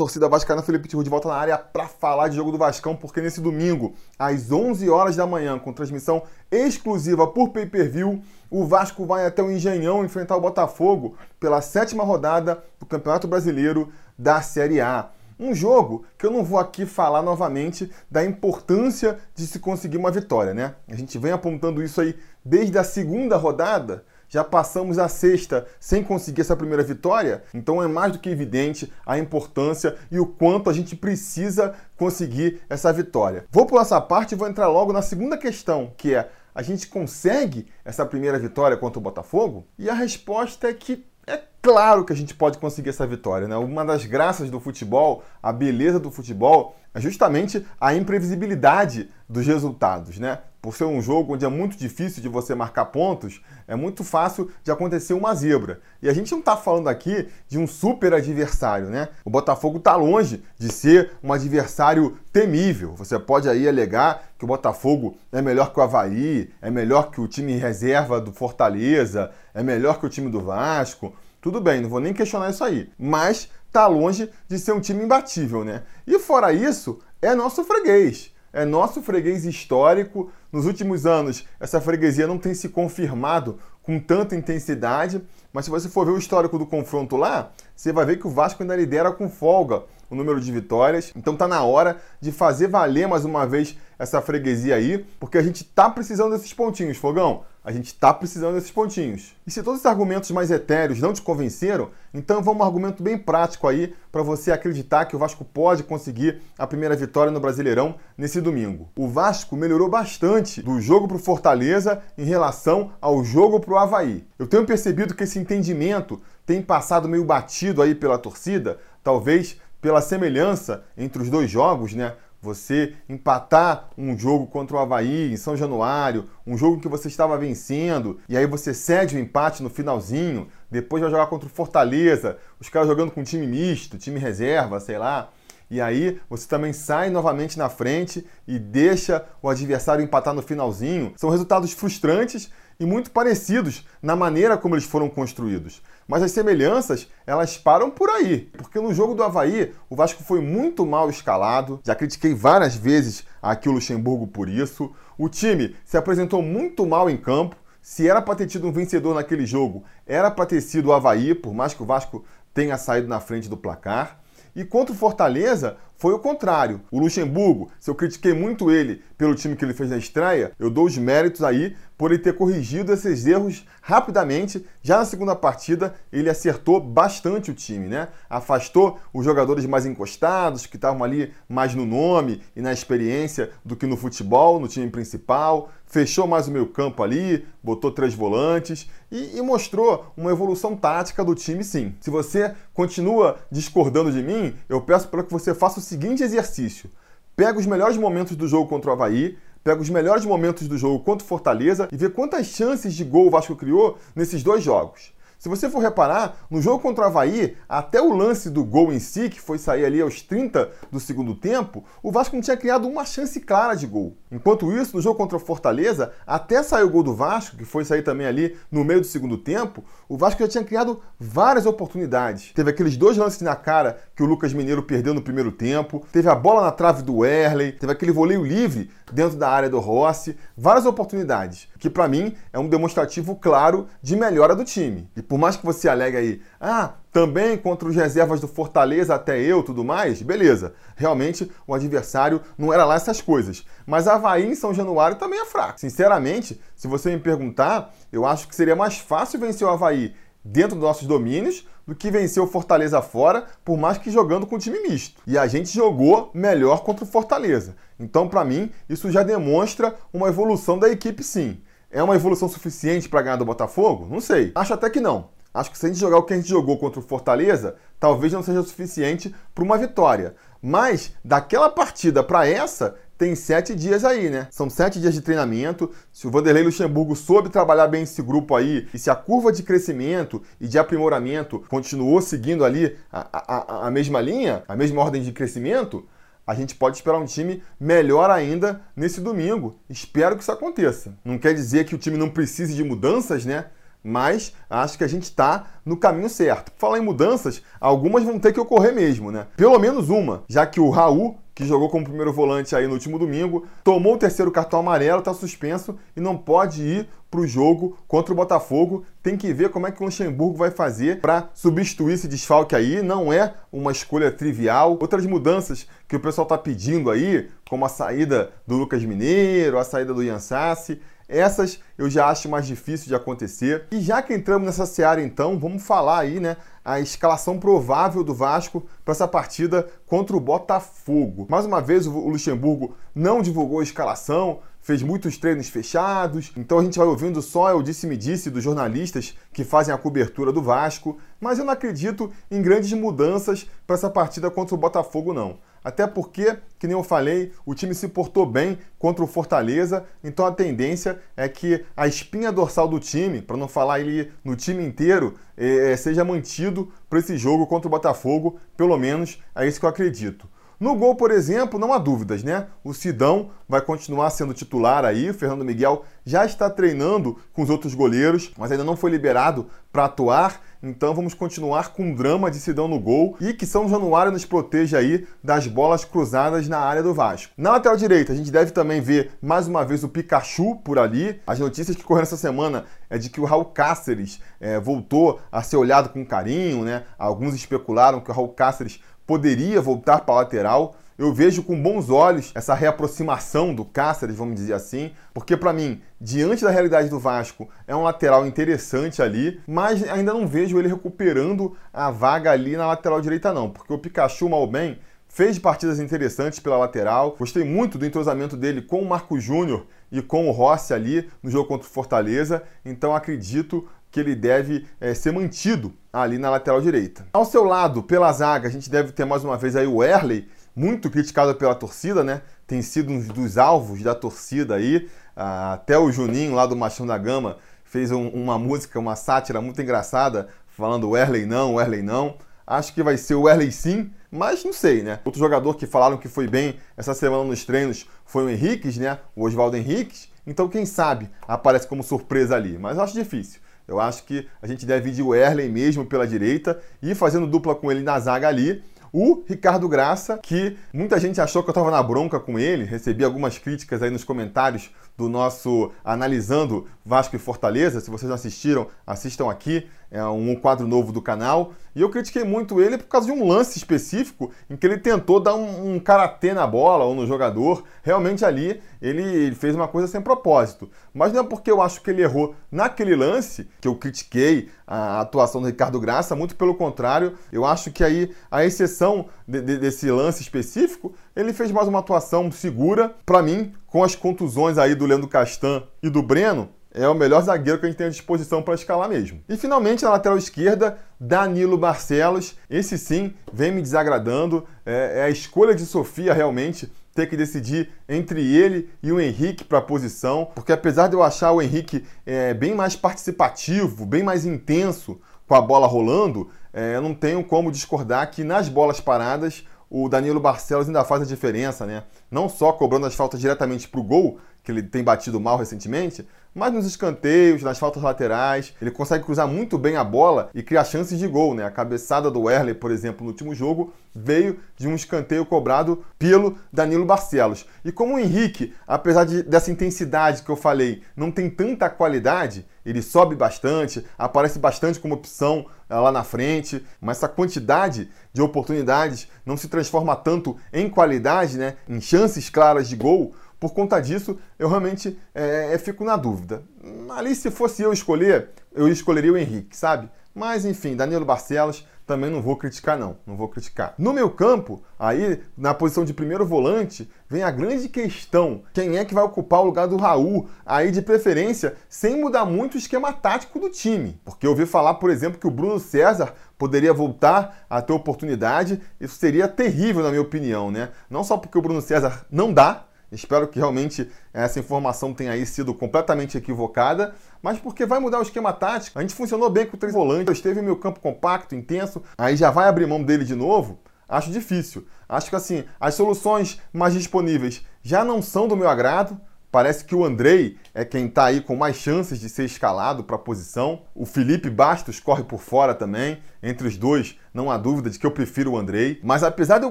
Torcida 0.00 0.30
vascaína, 0.30 0.62
Felipe 0.62 0.88
Tiru 0.88 1.04
de 1.04 1.10
volta 1.10 1.28
na 1.28 1.34
área 1.34 1.58
para 1.58 1.86
falar 1.86 2.28
de 2.28 2.36
jogo 2.36 2.50
do 2.50 2.56
Vascão, 2.56 2.96
porque 2.96 3.20
nesse 3.20 3.38
domingo, 3.38 3.94
às 4.18 4.50
11 4.50 4.88
horas 4.88 5.14
da 5.14 5.26
manhã, 5.26 5.58
com 5.58 5.74
transmissão 5.74 6.22
exclusiva 6.50 7.26
por 7.26 7.50
pay-per-view, 7.50 8.22
o 8.50 8.64
Vasco 8.64 9.04
vai 9.04 9.26
até 9.26 9.42
o 9.42 9.50
Engenhão 9.50 10.02
enfrentar 10.02 10.38
o 10.38 10.40
Botafogo 10.40 11.16
pela 11.38 11.60
sétima 11.60 12.02
rodada 12.02 12.64
do 12.78 12.86
Campeonato 12.86 13.28
Brasileiro 13.28 13.92
da 14.18 14.40
Série 14.40 14.80
A. 14.80 15.10
Um 15.38 15.54
jogo 15.54 16.06
que 16.16 16.24
eu 16.24 16.30
não 16.30 16.42
vou 16.42 16.58
aqui 16.58 16.86
falar 16.86 17.20
novamente 17.20 17.92
da 18.10 18.24
importância 18.24 19.18
de 19.34 19.46
se 19.46 19.58
conseguir 19.58 19.98
uma 19.98 20.10
vitória, 20.10 20.54
né? 20.54 20.76
A 20.88 20.96
gente 20.96 21.18
vem 21.18 21.32
apontando 21.32 21.82
isso 21.82 22.00
aí 22.00 22.16
desde 22.42 22.78
a 22.78 22.84
segunda 22.84 23.36
rodada, 23.36 24.02
já 24.30 24.44
passamos 24.44 24.98
a 24.98 25.08
sexta 25.08 25.66
sem 25.78 26.02
conseguir 26.02 26.40
essa 26.40 26.56
primeira 26.56 26.82
vitória, 26.82 27.42
então 27.52 27.82
é 27.82 27.88
mais 27.88 28.12
do 28.12 28.18
que 28.18 28.30
evidente 28.30 28.90
a 29.04 29.18
importância 29.18 29.96
e 30.10 30.18
o 30.18 30.24
quanto 30.24 30.70
a 30.70 30.72
gente 30.72 30.96
precisa 30.96 31.74
conseguir 31.96 32.62
essa 32.70 32.92
vitória. 32.92 33.44
Vou 33.50 33.66
pular 33.66 33.82
essa 33.82 34.00
parte 34.00 34.32
e 34.32 34.38
vou 34.38 34.48
entrar 34.48 34.68
logo 34.68 34.92
na 34.92 35.02
segunda 35.02 35.36
questão, 35.36 35.92
que 35.96 36.14
é 36.14 36.30
a 36.54 36.62
gente 36.62 36.88
consegue 36.88 37.66
essa 37.84 38.04
primeira 38.04 38.38
vitória 38.38 38.76
contra 38.76 38.98
o 38.98 39.02
Botafogo? 39.02 39.66
E 39.78 39.88
a 39.88 39.94
resposta 39.94 40.68
é 40.68 40.74
que 40.74 41.04
é 41.26 41.40
claro 41.62 42.04
que 42.04 42.12
a 42.12 42.16
gente 42.16 42.34
pode 42.34 42.58
conseguir 42.58 42.90
essa 42.90 43.06
vitória, 43.06 43.46
né? 43.46 43.56
Uma 43.56 43.84
das 43.84 44.04
graças 44.04 44.50
do 44.50 44.58
futebol, 44.58 45.22
a 45.42 45.52
beleza 45.52 46.00
do 46.00 46.10
futebol, 46.10 46.76
é 46.92 47.00
justamente 47.00 47.64
a 47.80 47.94
imprevisibilidade 47.94 49.10
dos 49.28 49.46
resultados, 49.46 50.18
né? 50.18 50.38
Por 50.62 50.76
ser 50.76 50.84
um 50.84 51.00
jogo 51.00 51.34
onde 51.34 51.44
é 51.44 51.48
muito 51.48 51.76
difícil 51.76 52.22
de 52.22 52.28
você 52.28 52.54
marcar 52.54 52.86
pontos, 52.86 53.40
é 53.66 53.74
muito 53.74 54.04
fácil 54.04 54.50
de 54.62 54.70
acontecer 54.70 55.14
uma 55.14 55.34
zebra. 55.34 55.80
E 56.02 56.08
a 56.08 56.12
gente 56.12 56.30
não 56.32 56.40
está 56.40 56.54
falando 56.54 56.88
aqui 56.88 57.28
de 57.48 57.58
um 57.58 57.66
super 57.66 58.12
adversário, 58.12 58.88
né? 58.88 59.08
O 59.24 59.30
Botafogo 59.30 59.78
está 59.78 59.96
longe 59.96 60.42
de 60.58 60.70
ser 60.70 61.12
um 61.24 61.32
adversário 61.32 62.18
temível. 62.30 62.94
Você 62.96 63.18
pode 63.18 63.48
aí 63.48 63.66
alegar 63.66 64.22
que 64.38 64.44
o 64.44 64.48
Botafogo 64.48 65.16
é 65.32 65.40
melhor 65.40 65.72
que 65.72 65.80
o 65.80 65.82
Havaí, 65.82 66.50
é 66.60 66.70
melhor 66.70 67.10
que 67.10 67.22
o 67.22 67.28
time 67.28 67.56
reserva 67.56 68.20
do 68.20 68.32
Fortaleza, 68.32 69.30
é 69.54 69.62
melhor 69.62 69.98
que 69.98 70.04
o 70.04 70.10
time 70.10 70.30
do 70.30 70.40
Vasco. 70.40 71.14
Tudo 71.40 71.58
bem, 71.58 71.80
não 71.80 71.88
vou 71.88 72.00
nem 72.00 72.12
questionar 72.12 72.50
isso 72.50 72.62
aí. 72.62 72.90
Mas 72.98 73.48
tá 73.72 73.86
longe 73.86 74.28
de 74.46 74.58
ser 74.58 74.72
um 74.72 74.80
time 74.80 75.04
imbatível, 75.04 75.64
né? 75.64 75.84
E 76.06 76.18
fora 76.18 76.52
isso, 76.52 77.00
é 77.22 77.34
nosso 77.34 77.64
freguês. 77.64 78.30
É 78.52 78.64
nosso 78.64 79.00
freguês 79.00 79.44
histórico. 79.44 80.30
Nos 80.52 80.66
últimos 80.66 81.06
anos, 81.06 81.44
essa 81.60 81.80
freguesia 81.80 82.26
não 82.26 82.36
tem 82.36 82.54
se 82.54 82.68
confirmado 82.68 83.58
com 83.82 84.00
tanta 84.00 84.34
intensidade, 84.34 85.22
mas 85.52 85.64
se 85.64 85.70
você 85.70 85.88
for 85.88 86.04
ver 86.04 86.12
o 86.12 86.18
histórico 86.18 86.58
do 86.58 86.66
confronto 86.66 87.16
lá, 87.16 87.52
você 87.74 87.92
vai 87.92 88.04
ver 88.04 88.18
que 88.18 88.26
o 88.26 88.30
Vasco 88.30 88.62
ainda 88.62 88.74
lidera 88.74 89.12
com 89.12 89.28
folga 89.28 89.84
o 90.10 90.14
número 90.14 90.40
de 90.40 90.50
vitórias. 90.50 91.12
Então 91.14 91.36
tá 91.36 91.46
na 91.46 91.62
hora 91.62 91.98
de 92.20 92.32
fazer 92.32 92.66
valer 92.66 93.06
mais 93.06 93.24
uma 93.24 93.46
vez 93.46 93.76
essa 93.98 94.20
freguesia 94.20 94.74
aí, 94.74 95.06
porque 95.20 95.38
a 95.38 95.42
gente 95.42 95.62
tá 95.62 95.88
precisando 95.88 96.32
desses 96.32 96.52
pontinhos, 96.52 96.96
Fogão. 96.96 97.44
A 97.62 97.70
gente 97.70 97.94
tá 97.94 98.12
precisando 98.14 98.54
desses 98.54 98.70
pontinhos. 98.70 99.36
E 99.46 99.50
se 99.50 99.62
todos 99.62 99.80
esses 99.80 99.86
argumentos 99.86 100.30
mais 100.30 100.50
etéreos 100.50 100.98
não 100.98 101.12
te 101.12 101.20
convenceram, 101.20 101.90
então 102.14 102.42
vamos 102.42 102.62
um 102.62 102.64
argumento 102.64 103.02
bem 103.02 103.18
prático 103.18 103.68
aí 103.68 103.94
para 104.10 104.22
você 104.22 104.50
acreditar 104.50 105.04
que 105.04 105.14
o 105.14 105.18
Vasco 105.18 105.44
pode 105.44 105.82
conseguir 105.82 106.40
a 106.58 106.66
primeira 106.66 106.96
vitória 106.96 107.30
no 107.30 107.38
Brasileirão 107.38 107.96
nesse 108.16 108.40
domingo. 108.40 108.88
O 108.96 109.06
Vasco 109.06 109.56
melhorou 109.56 109.90
bastante 109.90 110.62
do 110.62 110.80
jogo 110.80 111.06
pro 111.06 111.18
Fortaleza 111.18 112.02
em 112.16 112.24
relação 112.24 112.92
ao 113.00 113.22
jogo 113.22 113.60
pro 113.60 113.76
Havaí. 113.76 114.24
Eu 114.38 114.46
tenho 114.46 114.64
percebido 114.64 115.14
que 115.14 115.24
esse 115.24 115.38
entendimento 115.38 116.20
tem 116.46 116.62
passado 116.62 117.08
meio 117.08 117.24
batido 117.24 117.82
aí 117.82 117.94
pela 117.94 118.18
torcida, 118.18 118.78
talvez 119.04 119.60
pela 119.80 120.00
semelhança 120.00 120.82
entre 120.96 121.22
os 121.22 121.30
dois 121.30 121.50
jogos, 121.50 121.94
né? 121.94 122.14
Você 122.42 122.94
empatar 123.06 123.90
um 123.98 124.18
jogo 124.18 124.46
contra 124.46 124.74
o 124.74 124.80
Havaí 124.80 125.30
em 125.30 125.36
São 125.36 125.54
Januário, 125.54 126.24
um 126.46 126.56
jogo 126.56 126.80
que 126.80 126.88
você 126.88 127.06
estava 127.06 127.36
vencendo, 127.36 128.18
e 128.26 128.36
aí 128.36 128.46
você 128.46 128.72
cede 128.72 129.14
o 129.14 129.18
empate 129.18 129.62
no 129.62 129.68
finalzinho, 129.68 130.48
depois 130.70 131.02
vai 131.02 131.10
jogar 131.10 131.26
contra 131.26 131.46
o 131.46 131.52
Fortaleza, 131.52 132.38
os 132.58 132.70
caras 132.70 132.88
jogando 132.88 133.10
com 133.10 133.22
time 133.22 133.46
misto, 133.46 133.98
time 133.98 134.18
reserva, 134.18 134.80
sei 134.80 134.96
lá. 134.96 135.30
E 135.70 135.80
aí 135.80 136.18
você 136.28 136.48
também 136.48 136.72
sai 136.72 137.10
novamente 137.10 137.58
na 137.58 137.68
frente 137.68 138.26
e 138.48 138.58
deixa 138.58 139.24
o 139.42 139.48
adversário 139.48 140.02
empatar 140.02 140.34
no 140.34 140.42
finalzinho. 140.42 141.12
São 141.16 141.30
resultados 141.30 141.72
frustrantes 141.72 142.50
e 142.80 142.86
muito 142.86 143.10
parecidos 143.10 143.86
na 144.02 144.16
maneira 144.16 144.56
como 144.56 144.74
eles 144.74 144.86
foram 144.86 145.08
construídos. 145.08 145.82
Mas 146.10 146.24
as 146.24 146.32
semelhanças, 146.32 147.08
elas 147.24 147.56
param 147.56 147.88
por 147.88 148.10
aí. 148.10 148.50
Porque 148.58 148.80
no 148.80 148.92
jogo 148.92 149.14
do 149.14 149.22
Havaí, 149.22 149.72
o 149.88 149.94
Vasco 149.94 150.24
foi 150.24 150.40
muito 150.40 150.84
mal 150.84 151.08
escalado. 151.08 151.78
Já 151.84 151.94
critiquei 151.94 152.34
várias 152.34 152.74
vezes 152.74 153.24
aqui 153.40 153.68
o 153.68 153.72
Luxemburgo 153.72 154.26
por 154.26 154.48
isso. 154.48 154.90
O 155.16 155.28
time 155.28 155.76
se 155.84 155.96
apresentou 155.96 156.42
muito 156.42 156.84
mal 156.84 157.08
em 157.08 157.16
campo. 157.16 157.54
Se 157.80 158.08
era 158.08 158.20
para 158.20 158.34
ter 158.34 158.48
tido 158.48 158.66
um 158.66 158.72
vencedor 158.72 159.14
naquele 159.14 159.46
jogo, 159.46 159.84
era 160.04 160.32
para 160.32 160.46
ter 160.46 160.60
sido 160.60 160.86
o 160.88 160.92
Havaí, 160.92 161.32
por 161.32 161.54
mais 161.54 161.74
que 161.74 161.82
o 161.84 161.86
Vasco 161.86 162.24
tenha 162.52 162.76
saído 162.76 163.06
na 163.06 163.20
frente 163.20 163.48
do 163.48 163.56
placar. 163.56 164.18
E 164.56 164.64
contra 164.64 164.92
o 164.92 164.98
Fortaleza 164.98 165.76
foi 166.00 166.14
o 166.14 166.18
contrário. 166.18 166.80
O 166.90 166.98
Luxemburgo, 166.98 167.70
se 167.78 167.90
eu 167.90 167.94
critiquei 167.94 168.32
muito 168.32 168.70
ele 168.70 169.02
pelo 169.18 169.34
time 169.34 169.54
que 169.54 169.62
ele 169.62 169.74
fez 169.74 169.90
na 169.90 169.98
estreia, 169.98 170.52
eu 170.58 170.70
dou 170.70 170.86
os 170.86 170.96
méritos 170.96 171.42
aí 171.42 171.76
por 171.98 172.10
ele 172.10 172.22
ter 172.22 172.32
corrigido 172.32 172.90
esses 172.90 173.26
erros 173.26 173.66
rapidamente. 173.82 174.64
Já 174.82 174.96
na 174.96 175.04
segunda 175.04 175.36
partida, 175.36 175.94
ele 176.10 176.30
acertou 176.30 176.80
bastante 176.80 177.50
o 177.50 177.54
time, 177.54 177.86
né? 177.86 178.08
Afastou 178.30 178.98
os 179.12 179.22
jogadores 179.22 179.66
mais 179.66 179.84
encostados, 179.84 180.64
que 180.64 180.76
estavam 180.76 181.04
ali 181.04 181.34
mais 181.46 181.74
no 181.74 181.84
nome 181.84 182.40
e 182.56 182.62
na 182.62 182.72
experiência 182.72 183.50
do 183.62 183.76
que 183.76 183.86
no 183.86 183.98
futebol, 183.98 184.58
no 184.58 184.68
time 184.68 184.88
principal. 184.88 185.68
Fechou 185.84 186.26
mais 186.26 186.48
o 186.48 186.52
meio 186.52 186.68
campo 186.68 187.02
ali, 187.02 187.44
botou 187.62 187.90
três 187.90 188.14
volantes 188.14 188.88
e, 189.10 189.36
e 189.36 189.42
mostrou 189.42 190.06
uma 190.16 190.30
evolução 190.30 190.74
tática 190.76 191.22
do 191.22 191.34
time, 191.34 191.62
sim. 191.64 191.94
Se 192.00 192.08
você 192.08 192.54
continua 192.72 193.36
discordando 193.50 194.10
de 194.10 194.22
mim, 194.22 194.54
eu 194.68 194.80
peço 194.80 195.08
para 195.08 195.22
que 195.22 195.32
você 195.32 195.52
faça 195.52 195.80
o 195.80 195.82
seguinte 195.90 196.22
exercício. 196.22 196.88
Pega 197.34 197.58
os 197.58 197.66
melhores 197.66 197.96
momentos 197.96 198.36
do 198.36 198.46
jogo 198.46 198.68
contra 198.68 198.90
o 198.90 198.92
Havaí, 198.92 199.36
pega 199.64 199.82
os 199.82 199.90
melhores 199.90 200.24
momentos 200.24 200.68
do 200.68 200.78
jogo 200.78 201.00
contra 201.00 201.24
o 201.24 201.28
Fortaleza 201.28 201.88
e 201.90 201.96
vê 201.96 202.08
quantas 202.08 202.46
chances 202.46 202.94
de 202.94 203.02
gol 203.02 203.26
o 203.26 203.30
Vasco 203.30 203.56
criou 203.56 203.98
nesses 204.14 204.44
dois 204.44 204.62
jogos. 204.62 205.12
Se 205.40 205.48
você 205.48 205.70
for 205.70 205.78
reparar, 205.78 206.36
no 206.50 206.60
jogo 206.60 206.80
contra 206.80 207.04
o 207.04 207.06
Havaí, 207.06 207.56
até 207.66 207.98
o 207.98 208.12
lance 208.12 208.50
do 208.50 208.62
gol 208.62 208.92
em 208.92 208.98
si, 208.98 209.30
que 209.30 209.40
foi 209.40 209.56
sair 209.56 209.86
ali 209.86 209.98
aos 209.98 210.20
30 210.20 210.70
do 210.92 211.00
segundo 211.00 211.34
tempo, 211.34 211.82
o 212.02 212.12
Vasco 212.12 212.36
não 212.36 212.42
tinha 212.42 212.58
criado 212.58 212.86
uma 212.86 213.06
chance 213.06 213.40
clara 213.40 213.74
de 213.74 213.86
gol. 213.86 214.18
Enquanto 214.30 214.70
isso, 214.70 214.94
no 214.94 215.00
jogo 215.00 215.16
contra 215.16 215.38
o 215.38 215.40
Fortaleza, 215.40 216.12
até 216.26 216.62
sair 216.62 216.84
o 216.84 216.90
gol 216.90 217.02
do 217.02 217.14
Vasco, 217.14 217.56
que 217.56 217.64
foi 217.64 217.86
sair 217.86 218.02
também 218.02 218.26
ali 218.26 218.54
no 218.70 218.84
meio 218.84 219.00
do 219.00 219.06
segundo 219.06 219.38
tempo, 219.38 219.82
o 220.06 220.18
Vasco 220.18 220.42
já 220.42 220.48
tinha 220.48 220.62
criado 220.62 221.00
várias 221.18 221.64
oportunidades. 221.64 222.52
Teve 222.52 222.68
aqueles 222.68 222.98
dois 222.98 223.16
lances 223.16 223.40
na 223.40 223.56
cara 223.56 223.98
que 224.14 224.22
o 224.22 224.26
Lucas 224.26 224.52
Mineiro 224.52 224.82
perdeu 224.82 225.14
no 225.14 225.22
primeiro 225.22 225.50
tempo, 225.50 226.04
teve 226.12 226.28
a 226.28 226.34
bola 226.34 226.60
na 226.60 226.70
trave 226.70 227.02
do 227.02 227.24
Erley, 227.24 227.72
teve 227.72 227.90
aquele 227.90 228.12
voleio 228.12 228.44
livre 228.44 228.90
dentro 229.12 229.36
da 229.36 229.48
área 229.48 229.68
do 229.68 229.78
Rossi, 229.78 230.36
várias 230.56 230.86
oportunidades, 230.86 231.68
que 231.78 231.90
para 231.90 232.08
mim 232.08 232.34
é 232.52 232.58
um 232.58 232.68
demonstrativo 232.68 233.36
claro 233.36 233.86
de 234.02 234.16
melhora 234.16 234.54
do 234.54 234.64
time. 234.64 235.10
E 235.16 235.22
por 235.22 235.38
mais 235.38 235.56
que 235.56 235.64
você 235.64 235.88
alegue 235.88 236.16
aí, 236.16 236.42
ah, 236.60 236.94
também 237.12 237.56
contra 237.56 237.88
os 237.88 237.96
reservas 237.96 238.40
do 238.40 238.48
Fortaleza, 238.48 239.14
até 239.14 239.40
eu, 239.40 239.62
tudo 239.62 239.84
mais, 239.84 240.22
beleza. 240.22 240.74
Realmente 240.96 241.50
o 241.66 241.74
adversário 241.74 242.40
não 242.56 242.72
era 242.72 242.84
lá 242.84 242.94
essas 242.94 243.20
coisas. 243.20 243.64
Mas 243.86 244.06
Havaí 244.06 244.46
em 244.46 244.54
São 244.54 244.72
Januário 244.72 245.16
também 245.16 245.40
é 245.40 245.44
fraco. 245.44 245.80
Sinceramente, 245.80 246.60
se 246.76 246.86
você 246.86 247.10
me 247.10 247.18
perguntar, 247.18 247.92
eu 248.12 248.24
acho 248.24 248.46
que 248.46 248.54
seria 248.54 248.76
mais 248.76 248.98
fácil 248.98 249.40
vencer 249.40 249.66
o 249.66 249.70
Havaí 249.70 250.14
dentro 250.44 250.76
dos 250.76 250.84
nossos 250.84 251.06
domínios 251.06 251.66
do 251.86 251.94
que 251.94 252.10
vencer 252.10 252.42
o 252.42 252.46
Fortaleza 252.46 253.02
fora, 253.02 253.46
por 253.64 253.76
mais 253.76 253.98
que 253.98 254.10
jogando 254.10 254.46
com 254.46 254.58
time 254.58 254.80
misto. 254.80 255.20
E 255.26 255.36
a 255.36 255.46
gente 255.46 255.74
jogou 255.74 256.30
melhor 256.32 256.84
contra 256.84 257.04
o 257.04 257.08
Fortaleza. 257.08 257.74
Então, 258.00 258.26
para 258.28 258.44
mim, 258.44 258.70
isso 258.88 259.10
já 259.10 259.22
demonstra 259.22 259.94
uma 260.12 260.28
evolução 260.28 260.78
da 260.78 260.88
equipe 260.88 261.22
sim. 261.22 261.60
É 261.90 262.02
uma 262.02 262.14
evolução 262.14 262.48
suficiente 262.48 263.08
para 263.08 263.22
ganhar 263.22 263.36
do 263.36 263.44
Botafogo? 263.44 264.06
Não 264.10 264.20
sei. 264.20 264.52
Acho 264.54 264.74
até 264.74 264.88
que 264.88 265.00
não. 265.00 265.28
Acho 265.52 265.70
que 265.70 265.78
se 265.78 265.84
a 265.84 265.88
gente 265.88 265.98
jogar 265.98 266.16
o 266.18 266.22
que 266.22 266.32
a 266.32 266.36
gente 266.36 266.48
jogou 266.48 266.78
contra 266.78 267.00
o 267.00 267.02
Fortaleza, 267.02 267.74
talvez 267.98 268.32
não 268.32 268.42
seja 268.42 268.62
suficiente 268.62 269.34
para 269.52 269.64
uma 269.64 269.76
vitória. 269.76 270.34
Mas 270.62 271.12
daquela 271.24 271.68
partida 271.68 272.22
para 272.22 272.46
essa, 272.46 272.94
tem 273.18 273.34
sete 273.34 273.74
dias 273.74 274.04
aí, 274.04 274.30
né? 274.30 274.46
São 274.50 274.70
sete 274.70 275.00
dias 275.00 275.12
de 275.12 275.20
treinamento. 275.20 275.90
Se 276.12 276.26
o 276.26 276.30
Vanderlei 276.30 276.62
Luxemburgo 276.62 277.16
soube 277.16 277.48
trabalhar 277.48 277.88
bem 277.88 278.04
esse 278.04 278.22
grupo 278.22 278.54
aí, 278.54 278.86
e 278.94 278.98
se 278.98 279.10
a 279.10 279.14
curva 279.16 279.50
de 279.50 279.64
crescimento 279.64 280.40
e 280.60 280.68
de 280.68 280.78
aprimoramento 280.78 281.58
continuou 281.68 282.22
seguindo 282.22 282.64
ali 282.64 282.96
a, 283.12 283.26
a, 283.32 283.86
a 283.88 283.90
mesma 283.90 284.20
linha, 284.20 284.62
a 284.68 284.76
mesma 284.76 285.02
ordem 285.02 285.20
de 285.20 285.32
crescimento, 285.32 286.06
a 286.50 286.54
gente 286.54 286.74
pode 286.74 286.96
esperar 286.96 287.16
um 287.16 287.24
time 287.24 287.62
melhor 287.78 288.28
ainda 288.28 288.80
nesse 288.96 289.20
domingo. 289.20 289.78
Espero 289.88 290.34
que 290.34 290.42
isso 290.42 290.50
aconteça. 290.50 291.16
Não 291.24 291.38
quer 291.38 291.54
dizer 291.54 291.84
que 291.84 291.94
o 291.94 291.98
time 291.98 292.16
não 292.16 292.28
precise 292.28 292.74
de 292.74 292.82
mudanças, 292.82 293.44
né? 293.44 293.66
mas 294.02 294.54
acho 294.68 294.96
que 294.98 295.04
a 295.04 295.08
gente 295.08 295.24
está 295.24 295.66
no 295.84 295.96
caminho 295.96 296.28
certo. 296.28 296.72
Falar 296.76 296.98
em 296.98 297.02
mudanças, 297.02 297.62
algumas 297.78 298.24
vão 298.24 298.38
ter 298.40 298.52
que 298.52 298.58
ocorrer 298.58 298.94
mesmo, 298.94 299.30
né? 299.30 299.46
Pelo 299.56 299.78
menos 299.78 300.08
uma, 300.08 300.42
já 300.48 300.66
que 300.66 300.80
o 300.80 300.88
Raul, 300.88 301.38
que 301.60 301.66
jogou 301.66 301.90
como 301.90 302.06
primeiro 302.06 302.32
volante 302.32 302.74
aí 302.74 302.86
no 302.86 302.94
último 302.94 303.18
domingo, 303.18 303.66
tomou 303.84 304.14
o 304.14 304.16
terceiro 304.16 304.50
cartão 304.50 304.80
amarelo, 304.80 305.18
está 305.18 305.34
suspenso 305.34 305.94
e 306.16 306.20
não 306.20 306.34
pode 306.34 306.82
ir 306.82 307.08
para 307.30 307.40
o 307.40 307.46
jogo 307.46 307.98
contra 308.08 308.32
o 308.32 308.36
Botafogo. 308.36 309.04
Tem 309.22 309.36
que 309.36 309.52
ver 309.52 309.68
como 309.68 309.86
é 309.86 309.92
que 309.92 310.00
o 310.00 310.06
Luxemburgo 310.06 310.56
vai 310.56 310.70
fazer 310.70 311.20
para 311.20 311.50
substituir 311.52 312.14
esse 312.14 312.26
desfalque 312.26 312.74
aí. 312.74 313.02
Não 313.02 313.30
é 313.30 313.52
uma 313.70 313.92
escolha 313.92 314.32
trivial. 314.32 314.96
Outras 314.98 315.26
mudanças 315.26 315.86
que 316.08 316.16
o 316.16 316.20
pessoal 316.20 316.46
está 316.46 316.56
pedindo 316.56 317.10
aí, 317.10 317.50
como 317.68 317.84
a 317.84 317.90
saída 317.90 318.50
do 318.66 318.76
Lucas 318.76 319.04
Mineiro, 319.04 319.78
a 319.78 319.84
saída 319.84 320.14
do 320.14 320.22
Ian 320.22 320.38
Sassi, 320.38 320.98
essas 321.28 321.78
eu 321.96 322.10
já 322.10 322.26
acho 322.26 322.48
mais 322.48 322.66
difícil 322.66 323.06
de 323.06 323.14
acontecer. 323.14 323.84
E 323.92 324.00
já 324.00 324.20
que 324.22 324.34
entramos 324.34 324.66
nessa 324.66 324.86
seara, 324.86 325.22
então, 325.22 325.58
vamos 325.58 325.82
falar 325.82 326.20
aí, 326.20 326.40
né, 326.40 326.56
a 326.92 327.00
escalação 327.00 327.58
provável 327.58 328.24
do 328.24 328.34
Vasco 328.34 328.82
para 329.04 329.12
essa 329.12 329.28
partida 329.28 329.88
contra 330.06 330.36
o 330.36 330.40
Botafogo. 330.40 331.46
Mais 331.48 331.64
uma 331.64 331.80
vez, 331.80 332.06
o 332.06 332.28
Luxemburgo 332.28 332.94
não 333.14 333.42
divulgou 333.42 333.80
a 333.80 333.82
escalação, 333.82 334.60
fez 334.80 335.02
muitos 335.02 335.36
treinos 335.36 335.68
fechados, 335.68 336.52
então 336.56 336.78
a 336.78 336.82
gente 336.82 336.98
vai 336.98 337.06
ouvindo 337.06 337.42
só 337.42 337.76
o 337.76 337.82
disse-me-disse 337.82 338.50
dos 338.50 338.64
jornalistas 338.64 339.36
que 339.52 339.64
fazem 339.64 339.94
a 339.94 339.98
cobertura 339.98 340.52
do 340.52 340.62
Vasco, 340.62 341.18
mas 341.40 341.58
eu 341.58 341.64
não 341.64 341.72
acredito 341.72 342.32
em 342.50 342.62
grandes 342.62 342.92
mudanças 342.92 343.68
para 343.86 343.96
essa 343.96 344.10
partida 344.10 344.50
contra 344.50 344.74
o 344.74 344.78
Botafogo, 344.78 345.32
não. 345.32 345.58
Até 345.82 346.06
porque, 346.06 346.58
que 346.78 346.86
nem 346.86 346.96
eu 346.96 347.02
falei, 347.02 347.52
o 347.64 347.74
time 347.74 347.94
se 347.94 348.08
portou 348.08 348.44
bem 348.44 348.78
contra 348.98 349.24
o 349.24 349.26
Fortaleza, 349.26 350.04
então 350.22 350.44
a 350.44 350.52
tendência 350.52 351.18
é 351.36 351.48
que 351.48 351.84
a 351.96 352.06
espinha 352.06 352.52
dorsal 352.52 352.86
do 352.86 353.00
time, 353.00 353.40
para 353.40 353.56
não 353.56 353.66
falar 353.68 354.00
ele 354.00 354.30
no 354.44 354.54
time 354.54 354.84
inteiro, 354.84 355.34
é, 355.56 355.96
seja 355.96 356.24
mantido 356.24 356.92
para 357.08 357.18
esse 357.18 357.36
jogo 357.38 357.66
contra 357.66 357.88
o 357.88 357.90
Botafogo, 357.90 358.58
pelo 358.76 358.96
menos 358.98 359.42
é 359.54 359.66
isso 359.66 359.80
que 359.80 359.86
eu 359.86 359.90
acredito. 359.90 360.48
No 360.80 360.96
gol, 360.96 361.14
por 361.14 361.30
exemplo, 361.30 361.78
não 361.78 361.92
há 361.92 361.98
dúvidas, 361.98 362.42
né? 362.42 362.66
O 362.82 362.94
Sidão 362.94 363.50
vai 363.68 363.82
continuar 363.82 364.30
sendo 364.30 364.54
titular 364.54 365.04
aí, 365.04 365.28
o 365.28 365.34
Fernando 365.34 365.62
Miguel 365.62 366.06
já 366.24 366.46
está 366.46 366.70
treinando 366.70 367.36
com 367.52 367.60
os 367.60 367.68
outros 367.68 367.92
goleiros, 367.92 368.50
mas 368.56 368.72
ainda 368.72 368.82
não 368.82 368.96
foi 368.96 369.10
liberado 369.10 369.66
para 369.92 370.06
atuar, 370.06 370.62
então 370.82 371.14
vamos 371.14 371.34
continuar 371.34 371.92
com 371.92 372.10
o 372.10 372.16
drama 372.16 372.50
de 372.50 372.58
Sidão 372.58 372.88
no 372.88 372.98
gol 372.98 373.36
e 373.38 373.52
que 373.52 373.66
São 373.66 373.86
Januário 373.86 374.32
nos 374.32 374.46
proteja 374.46 374.96
aí 374.96 375.26
das 375.44 375.66
bolas 375.66 376.06
cruzadas 376.06 376.68
na 376.68 376.78
área 376.78 377.02
do 377.02 377.12
Vasco. 377.12 377.52
Na 377.56 377.72
lateral 377.72 377.98
direita, 377.98 378.32
a 378.32 378.36
gente 378.36 378.50
deve 378.50 378.70
também 378.70 379.00
ver 379.00 379.32
mais 379.42 379.68
uma 379.68 379.84
vez 379.84 380.02
o 380.02 380.08
Pikachu 380.08 380.76
por 380.76 380.98
ali. 380.98 381.38
As 381.46 381.58
notícias 381.58 381.94
que 381.94 382.02
correram 382.02 382.22
essa 382.22 382.36
semana 382.36 382.86
é 383.10 383.18
de 383.18 383.28
que 383.28 383.40
o 383.40 383.44
Raul 383.44 383.66
Cáceres 383.66 384.40
é, 384.58 384.80
voltou 384.80 385.38
a 385.52 385.62
ser 385.62 385.76
olhado 385.76 386.08
com 386.08 386.24
carinho, 386.24 386.82
né? 386.82 387.04
Alguns 387.18 387.54
especularam 387.54 388.20
que 388.20 388.30
o 388.30 388.34
Raul 388.34 388.48
Cáceres 388.48 389.02
poderia 389.26 389.82
voltar 389.82 390.20
para 390.20 390.34
a 390.34 390.38
lateral. 390.38 390.96
Eu 391.20 391.34
vejo 391.34 391.62
com 391.62 391.78
bons 391.78 392.08
olhos 392.08 392.50
essa 392.54 392.72
reaproximação 392.72 393.74
do 393.74 393.84
Cáceres, 393.84 394.36
vamos 394.36 394.54
dizer 394.54 394.72
assim, 394.72 395.12
porque 395.34 395.54
para 395.54 395.70
mim, 395.70 396.00
diante 396.18 396.64
da 396.64 396.70
realidade 396.70 397.10
do 397.10 397.18
Vasco, 397.18 397.68
é 397.86 397.94
um 397.94 398.04
lateral 398.04 398.46
interessante 398.46 399.20
ali, 399.20 399.60
mas 399.68 400.02
ainda 400.08 400.32
não 400.32 400.48
vejo 400.48 400.78
ele 400.78 400.88
recuperando 400.88 401.76
a 401.92 402.10
vaga 402.10 402.50
ali 402.50 402.74
na 402.74 402.86
lateral 402.86 403.20
direita 403.20 403.52
não, 403.52 403.68
porque 403.68 403.92
o 403.92 403.98
Pikachu 403.98 404.48
mal 404.48 404.66
bem 404.66 404.98
fez 405.28 405.58
partidas 405.58 406.00
interessantes 406.00 406.58
pela 406.58 406.78
lateral. 406.78 407.36
Gostei 407.38 407.64
muito 407.64 407.98
do 407.98 408.06
entrosamento 408.06 408.56
dele 408.56 408.80
com 408.80 409.02
o 409.02 409.06
Marco 409.06 409.38
Júnior 409.38 409.84
e 410.10 410.22
com 410.22 410.48
o 410.48 410.52
Rossi 410.52 410.94
ali 410.94 411.28
no 411.42 411.50
jogo 411.50 411.68
contra 411.68 411.86
o 411.86 411.90
Fortaleza, 411.90 412.62
então 412.82 413.14
acredito 413.14 413.86
que 414.10 414.20
ele 414.20 414.34
deve 414.34 414.86
é, 414.98 415.14
ser 415.14 415.32
mantido 415.32 415.92
ali 416.12 416.38
na 416.38 416.50
lateral 416.50 416.80
direita. 416.80 417.26
Ao 417.32 417.44
seu 417.44 417.62
lado, 417.62 418.02
pela 418.02 418.32
zaga, 418.32 418.68
a 418.68 418.70
gente 418.70 418.90
deve 418.90 419.12
ter 419.12 419.24
mais 419.24 419.44
uma 419.44 419.56
vez 419.56 419.76
aí 419.76 419.86
o 419.86 420.02
Erley, 420.02 420.48
muito 420.74 421.10
criticado 421.10 421.54
pela 421.54 421.74
torcida, 421.74 422.22
né? 422.22 422.42
Tem 422.66 422.82
sido 422.82 423.12
um 423.12 423.20
dos 423.20 423.58
alvos 423.58 424.02
da 424.02 424.14
torcida 424.14 424.76
aí. 424.76 425.08
Ah, 425.36 425.74
até 425.74 425.98
o 425.98 426.10
Juninho, 426.10 426.54
lá 426.54 426.66
do 426.66 426.76
Machão 426.76 427.06
da 427.06 427.18
Gama, 427.18 427.56
fez 427.84 428.10
um, 428.12 428.28
uma 428.28 428.58
música, 428.58 428.98
uma 428.98 429.16
sátira 429.16 429.60
muito 429.60 429.82
engraçada, 429.82 430.48
falando 430.68 431.08
o 431.08 431.16
Erley 431.16 431.46
não, 431.46 431.74
o 431.74 431.80
Erley 431.80 432.02
não. 432.02 432.36
Acho 432.66 432.94
que 432.94 433.02
vai 433.02 433.16
ser 433.16 433.34
o 433.34 433.48
Erley 433.48 433.72
sim, 433.72 434.10
mas 434.30 434.64
não 434.64 434.72
sei, 434.72 435.02
né? 435.02 435.18
Outro 435.24 435.40
jogador 435.40 435.74
que 435.74 435.86
falaram 435.86 436.16
que 436.16 436.28
foi 436.28 436.46
bem 436.46 436.76
essa 436.96 437.12
semana 437.14 437.42
nos 437.42 437.64
treinos 437.64 438.08
foi 438.24 438.44
o 438.44 438.48
Henriques, 438.48 438.96
né? 438.96 439.18
O 439.34 439.44
Oswaldo 439.44 439.76
Henriques. 439.76 440.28
Então, 440.46 440.68
quem 440.68 440.86
sabe 440.86 441.28
aparece 441.48 441.88
como 441.88 442.02
surpresa 442.02 442.54
ali, 442.54 442.78
mas 442.78 442.98
acho 442.98 443.12
difícil. 443.12 443.60
Eu 443.88 443.98
acho 443.98 444.22
que 444.22 444.46
a 444.62 444.68
gente 444.68 444.86
deve 444.86 445.10
ir 445.10 445.12
de 445.14 445.22
Werley 445.22 445.68
mesmo 445.68 446.06
pela 446.06 446.26
direita 446.26 446.80
e 447.02 447.12
fazendo 447.12 447.44
dupla 447.44 447.74
com 447.74 447.90
ele 447.90 448.02
na 448.02 448.20
zaga 448.20 448.46
ali. 448.46 448.84
O 449.12 449.42
Ricardo 449.46 449.88
Graça, 449.88 450.38
que 450.38 450.76
muita 450.92 451.18
gente 451.18 451.40
achou 451.40 451.62
que 451.62 451.70
eu 451.70 451.72
estava 451.72 451.90
na 451.90 452.02
bronca 452.02 452.38
com 452.38 452.58
ele, 452.58 452.84
recebi 452.84 453.24
algumas 453.24 453.58
críticas 453.58 454.02
aí 454.02 454.10
nos 454.10 454.22
comentários 454.24 454.90
do 455.20 455.28
nosso 455.28 455.92
Analisando 456.02 456.86
Vasco 457.04 457.36
e 457.36 457.38
Fortaleza. 457.38 458.00
Se 458.00 458.10
vocês 458.10 458.28
não 458.28 458.34
assistiram, 458.34 458.86
assistam 459.06 459.50
aqui, 459.50 459.86
é 460.10 460.24
um 460.24 460.56
quadro 460.56 460.86
novo 460.88 461.12
do 461.12 461.20
canal. 461.20 461.74
E 461.94 462.00
eu 462.00 462.08
critiquei 462.08 462.42
muito 462.42 462.80
ele 462.80 462.96
por 462.98 463.06
causa 463.06 463.26
de 463.26 463.32
um 463.32 463.46
lance 463.46 463.76
específico 463.76 464.50
em 464.68 464.76
que 464.76 464.86
ele 464.86 464.98
tentou 464.98 465.40
dar 465.40 465.54
um, 465.54 465.94
um 465.94 466.00
karatê 466.00 466.54
na 466.54 466.66
bola 466.66 467.04
ou 467.04 467.14
no 467.14 467.26
jogador. 467.26 467.84
Realmente 468.02 468.44
ali 468.44 468.80
ele 469.00 469.54
fez 469.54 469.74
uma 469.74 469.86
coisa 469.86 470.08
sem 470.08 470.20
propósito. 470.20 470.90
Mas 471.12 471.32
não 471.32 471.40
é 471.40 471.44
porque 471.44 471.70
eu 471.70 471.82
acho 471.82 472.00
que 472.00 472.10
ele 472.10 472.22
errou 472.22 472.54
naquele 472.70 473.14
lance 473.14 473.68
que 473.80 473.88
eu 473.88 473.94
critiquei 473.94 474.68
a 474.86 475.20
atuação 475.20 475.60
do 475.60 475.68
Ricardo 475.68 476.00
Graça, 476.00 476.34
muito 476.34 476.56
pelo 476.56 476.74
contrário, 476.74 477.34
eu 477.52 477.64
acho 477.64 477.92
que 477.92 478.02
aí 478.02 478.34
a 478.50 478.64
exceção 478.64 479.26
de, 479.46 479.60
de, 479.60 479.78
desse 479.78 480.10
lance 480.10 480.42
específico, 480.42 481.14
ele 481.34 481.52
fez 481.52 481.70
mais 481.70 481.88
uma 481.88 482.00
atuação 482.00 482.50
segura. 482.50 483.14
Para 483.24 483.42
mim, 483.42 483.72
com 483.86 484.02
as 484.02 484.14
contusões 484.14 484.78
aí 484.78 484.94
do 484.94 485.06
Leandro 485.06 485.28
Castan 485.28 485.82
e 486.02 486.10
do 486.10 486.22
Breno, 486.22 486.68
é 486.92 487.08
o 487.08 487.14
melhor 487.14 487.40
zagueiro 487.42 487.78
que 487.78 487.86
a 487.86 487.88
gente 487.88 487.98
tem 487.98 488.08
à 488.08 488.10
disposição 488.10 488.62
para 488.62 488.74
escalar 488.74 489.08
mesmo. 489.08 489.40
E 489.48 489.56
finalmente 489.56 490.02
na 490.02 490.10
lateral 490.10 490.36
esquerda, 490.36 490.98
Danilo 491.18 491.78
Barcelos. 491.78 492.56
Esse 492.68 492.98
sim 492.98 493.32
vem 493.52 493.70
me 493.70 493.80
desagradando. 493.80 494.66
É, 494.84 495.20
é 495.20 495.22
a 495.22 495.30
escolha 495.30 495.74
de 495.74 495.86
Sofia 495.86 496.34
realmente 496.34 496.90
ter 497.14 497.26
que 497.26 497.36
decidir 497.36 497.90
entre 498.08 498.40
ele 498.40 498.90
e 499.02 499.12
o 499.12 499.20
Henrique 499.20 499.64
para 499.64 499.78
a 499.78 499.82
posição, 499.82 500.48
porque 500.54 500.72
apesar 500.72 501.08
de 501.08 501.14
eu 501.14 501.22
achar 501.22 501.52
o 501.52 501.60
Henrique 501.60 502.04
é, 502.24 502.54
bem 502.54 502.74
mais 502.74 502.94
participativo, 502.94 504.06
bem 504.06 504.22
mais 504.22 504.46
intenso 504.46 505.20
com 505.46 505.54
a 505.54 505.60
bola 505.60 505.86
rolando, 505.86 506.48
é, 506.72 506.94
eu 506.94 507.02
não 507.02 507.12
tenho 507.12 507.42
como 507.42 507.72
discordar 507.72 508.30
que 508.30 508.44
nas 508.44 508.68
bolas 508.68 509.00
paradas 509.00 509.64
o 509.90 510.08
Danilo 510.08 510.38
Barcelos 510.38 510.86
ainda 510.86 511.04
faz 511.04 511.22
a 511.22 511.26
diferença, 511.26 511.84
né? 511.84 512.04
Não 512.30 512.48
só 512.48 512.70
cobrando 512.72 513.06
as 513.06 513.14
faltas 513.14 513.40
diretamente 513.40 513.88
para 513.88 513.98
o 513.98 514.04
gol, 514.04 514.38
que 514.70 514.78
ele 514.78 514.82
tem 514.82 515.02
batido 515.02 515.40
mal 515.40 515.56
recentemente, 515.56 516.26
mas 516.54 516.72
nos 516.72 516.84
escanteios, 516.84 517.62
nas 517.62 517.78
faltas 517.78 518.02
laterais, 518.02 518.74
ele 518.80 518.90
consegue 518.90 519.24
cruzar 519.24 519.46
muito 519.46 519.78
bem 519.78 519.96
a 519.96 520.02
bola 520.02 520.50
e 520.52 520.62
criar 520.62 520.84
chances 520.84 521.18
de 521.18 521.28
gol, 521.28 521.54
né? 521.54 521.64
A 521.64 521.70
cabeçada 521.70 522.28
do 522.28 522.50
Erle, 522.50 522.74
por 522.74 522.90
exemplo, 522.90 523.22
no 523.22 523.30
último 523.30 523.54
jogo, 523.54 523.92
veio 524.12 524.58
de 524.76 524.88
um 524.88 524.94
escanteio 524.96 525.46
cobrado 525.46 526.04
pelo 526.18 526.58
Danilo 526.72 527.04
Barcelos. 527.04 527.66
E 527.84 527.92
como 527.92 528.14
o 528.14 528.18
Henrique, 528.18 528.74
apesar 528.86 529.24
de, 529.24 529.44
dessa 529.44 529.70
intensidade 529.70 530.42
que 530.42 530.50
eu 530.50 530.56
falei, 530.56 531.02
não 531.14 531.30
tem 531.30 531.48
tanta 531.48 531.88
qualidade, 531.88 532.66
ele 532.84 533.00
sobe 533.00 533.36
bastante, 533.36 534.04
aparece 534.18 534.58
bastante 534.58 534.98
como 534.98 535.14
opção 535.14 535.66
eh, 535.88 535.94
lá 535.94 536.10
na 536.10 536.24
frente, 536.24 536.84
mas 537.00 537.18
essa 537.18 537.28
quantidade 537.28 538.10
de 538.32 538.42
oportunidades 538.42 539.28
não 539.46 539.56
se 539.56 539.68
transforma 539.68 540.16
tanto 540.16 540.56
em 540.72 540.90
qualidade, 540.90 541.56
né? 541.56 541.76
Em 541.88 542.00
chances 542.00 542.50
claras 542.50 542.88
de 542.88 542.96
gol 542.96 543.32
por 543.60 543.74
conta 543.74 544.00
disso, 544.00 544.38
eu 544.58 544.68
realmente 544.68 545.16
é, 545.34 545.76
fico 545.76 546.02
na 546.02 546.16
dúvida. 546.16 546.64
Ali, 547.10 547.34
se 547.36 547.50
fosse 547.50 547.82
eu 547.82 547.92
escolher, 547.92 548.48
eu 548.74 548.88
escolheria 548.88 549.32
o 549.32 549.36
Henrique, 549.36 549.76
sabe? 549.76 550.08
Mas 550.34 550.64
enfim, 550.64 550.96
Danilo 550.96 551.24
Barcelos 551.24 551.86
também 552.06 552.30
não 552.30 552.42
vou 552.42 552.56
criticar, 552.56 552.98
não. 552.98 553.18
Não 553.24 553.36
vou 553.36 553.48
criticar. 553.48 553.94
No 553.96 554.12
meu 554.12 554.30
campo, 554.30 554.82
aí, 554.98 555.40
na 555.56 555.72
posição 555.72 556.04
de 556.04 556.12
primeiro 556.12 556.44
volante, 556.44 557.08
vem 557.28 557.42
a 557.42 557.50
grande 557.50 557.88
questão: 557.88 558.62
quem 558.72 558.96
é 558.96 559.04
que 559.04 559.14
vai 559.14 559.22
ocupar 559.22 559.60
o 559.60 559.64
lugar 559.64 559.86
do 559.86 559.96
Raul? 559.96 560.48
Aí, 560.66 560.90
de 560.90 561.02
preferência, 561.02 561.76
sem 561.88 562.20
mudar 562.20 562.44
muito 562.44 562.74
o 562.74 562.78
esquema 562.78 563.12
tático 563.12 563.60
do 563.60 563.70
time. 563.70 564.20
Porque 564.24 564.46
eu 564.46 564.50
ouvi 564.50 564.66
falar, 564.66 564.94
por 564.94 565.10
exemplo, 565.10 565.38
que 565.38 565.46
o 565.46 565.52
Bruno 565.52 565.78
César 565.78 566.34
poderia 566.58 566.92
voltar 566.92 567.64
a 567.70 567.80
ter 567.80 567.92
oportunidade. 567.92 568.80
Isso 569.00 569.14
seria 569.14 569.46
terrível, 569.46 570.02
na 570.02 570.10
minha 570.10 570.22
opinião, 570.22 570.70
né? 570.70 570.88
Não 571.08 571.22
só 571.22 571.36
porque 571.36 571.58
o 571.58 571.62
Bruno 571.62 571.80
César 571.80 572.26
não 572.30 572.52
dá, 572.52 572.86
Espero 573.12 573.48
que 573.48 573.58
realmente 573.58 574.08
essa 574.32 574.60
informação 574.60 575.12
tenha 575.12 575.32
aí 575.32 575.44
sido 575.44 575.74
completamente 575.74 576.38
equivocada, 576.38 577.14
mas 577.42 577.58
porque 577.58 577.84
vai 577.84 577.98
mudar 577.98 578.18
o 578.18 578.22
esquema 578.22 578.52
tático. 578.52 578.98
A 578.98 579.02
gente 579.02 579.14
funcionou 579.14 579.50
bem 579.50 579.66
com 579.66 579.76
três 579.76 579.92
volantes, 579.92 580.36
esteve 580.36 580.62
meu 580.62 580.76
campo 580.76 581.00
compacto, 581.00 581.54
intenso, 581.54 582.02
aí 582.16 582.36
já 582.36 582.50
vai 582.50 582.68
abrir 582.68 582.86
mão 582.86 583.02
dele 583.02 583.24
de 583.24 583.34
novo? 583.34 583.78
Acho 584.08 584.30
difícil. 584.30 584.86
Acho 585.08 585.30
que 585.30 585.36
assim, 585.36 585.64
as 585.78 585.94
soluções 585.94 586.60
mais 586.72 586.94
disponíveis 586.94 587.64
já 587.82 588.04
não 588.04 588.20
são 588.20 588.48
do 588.48 588.56
meu 588.56 588.68
agrado. 588.68 589.20
Parece 589.52 589.84
que 589.84 589.96
o 589.96 590.04
Andrei 590.04 590.56
é 590.72 590.84
quem 590.84 591.06
está 591.06 591.24
aí 591.24 591.40
com 591.40 591.56
mais 591.56 591.76
chances 591.76 592.20
de 592.20 592.28
ser 592.28 592.44
escalado 592.44 593.02
para 593.02 593.16
a 593.16 593.18
posição. 593.18 593.82
O 593.94 594.06
Felipe 594.06 594.48
Bastos 594.48 595.00
corre 595.00 595.24
por 595.24 595.40
fora 595.40 595.74
também. 595.74 596.18
Entre 596.40 596.68
os 596.68 596.76
dois, 596.76 597.18
não 597.34 597.50
há 597.50 597.56
dúvida 597.56 597.90
de 597.90 597.98
que 597.98 598.06
eu 598.06 598.12
prefiro 598.12 598.52
o 598.52 598.56
Andrei. 598.56 599.00
Mas 599.02 599.24
apesar 599.24 599.58
de 599.58 599.64
eu 599.64 599.70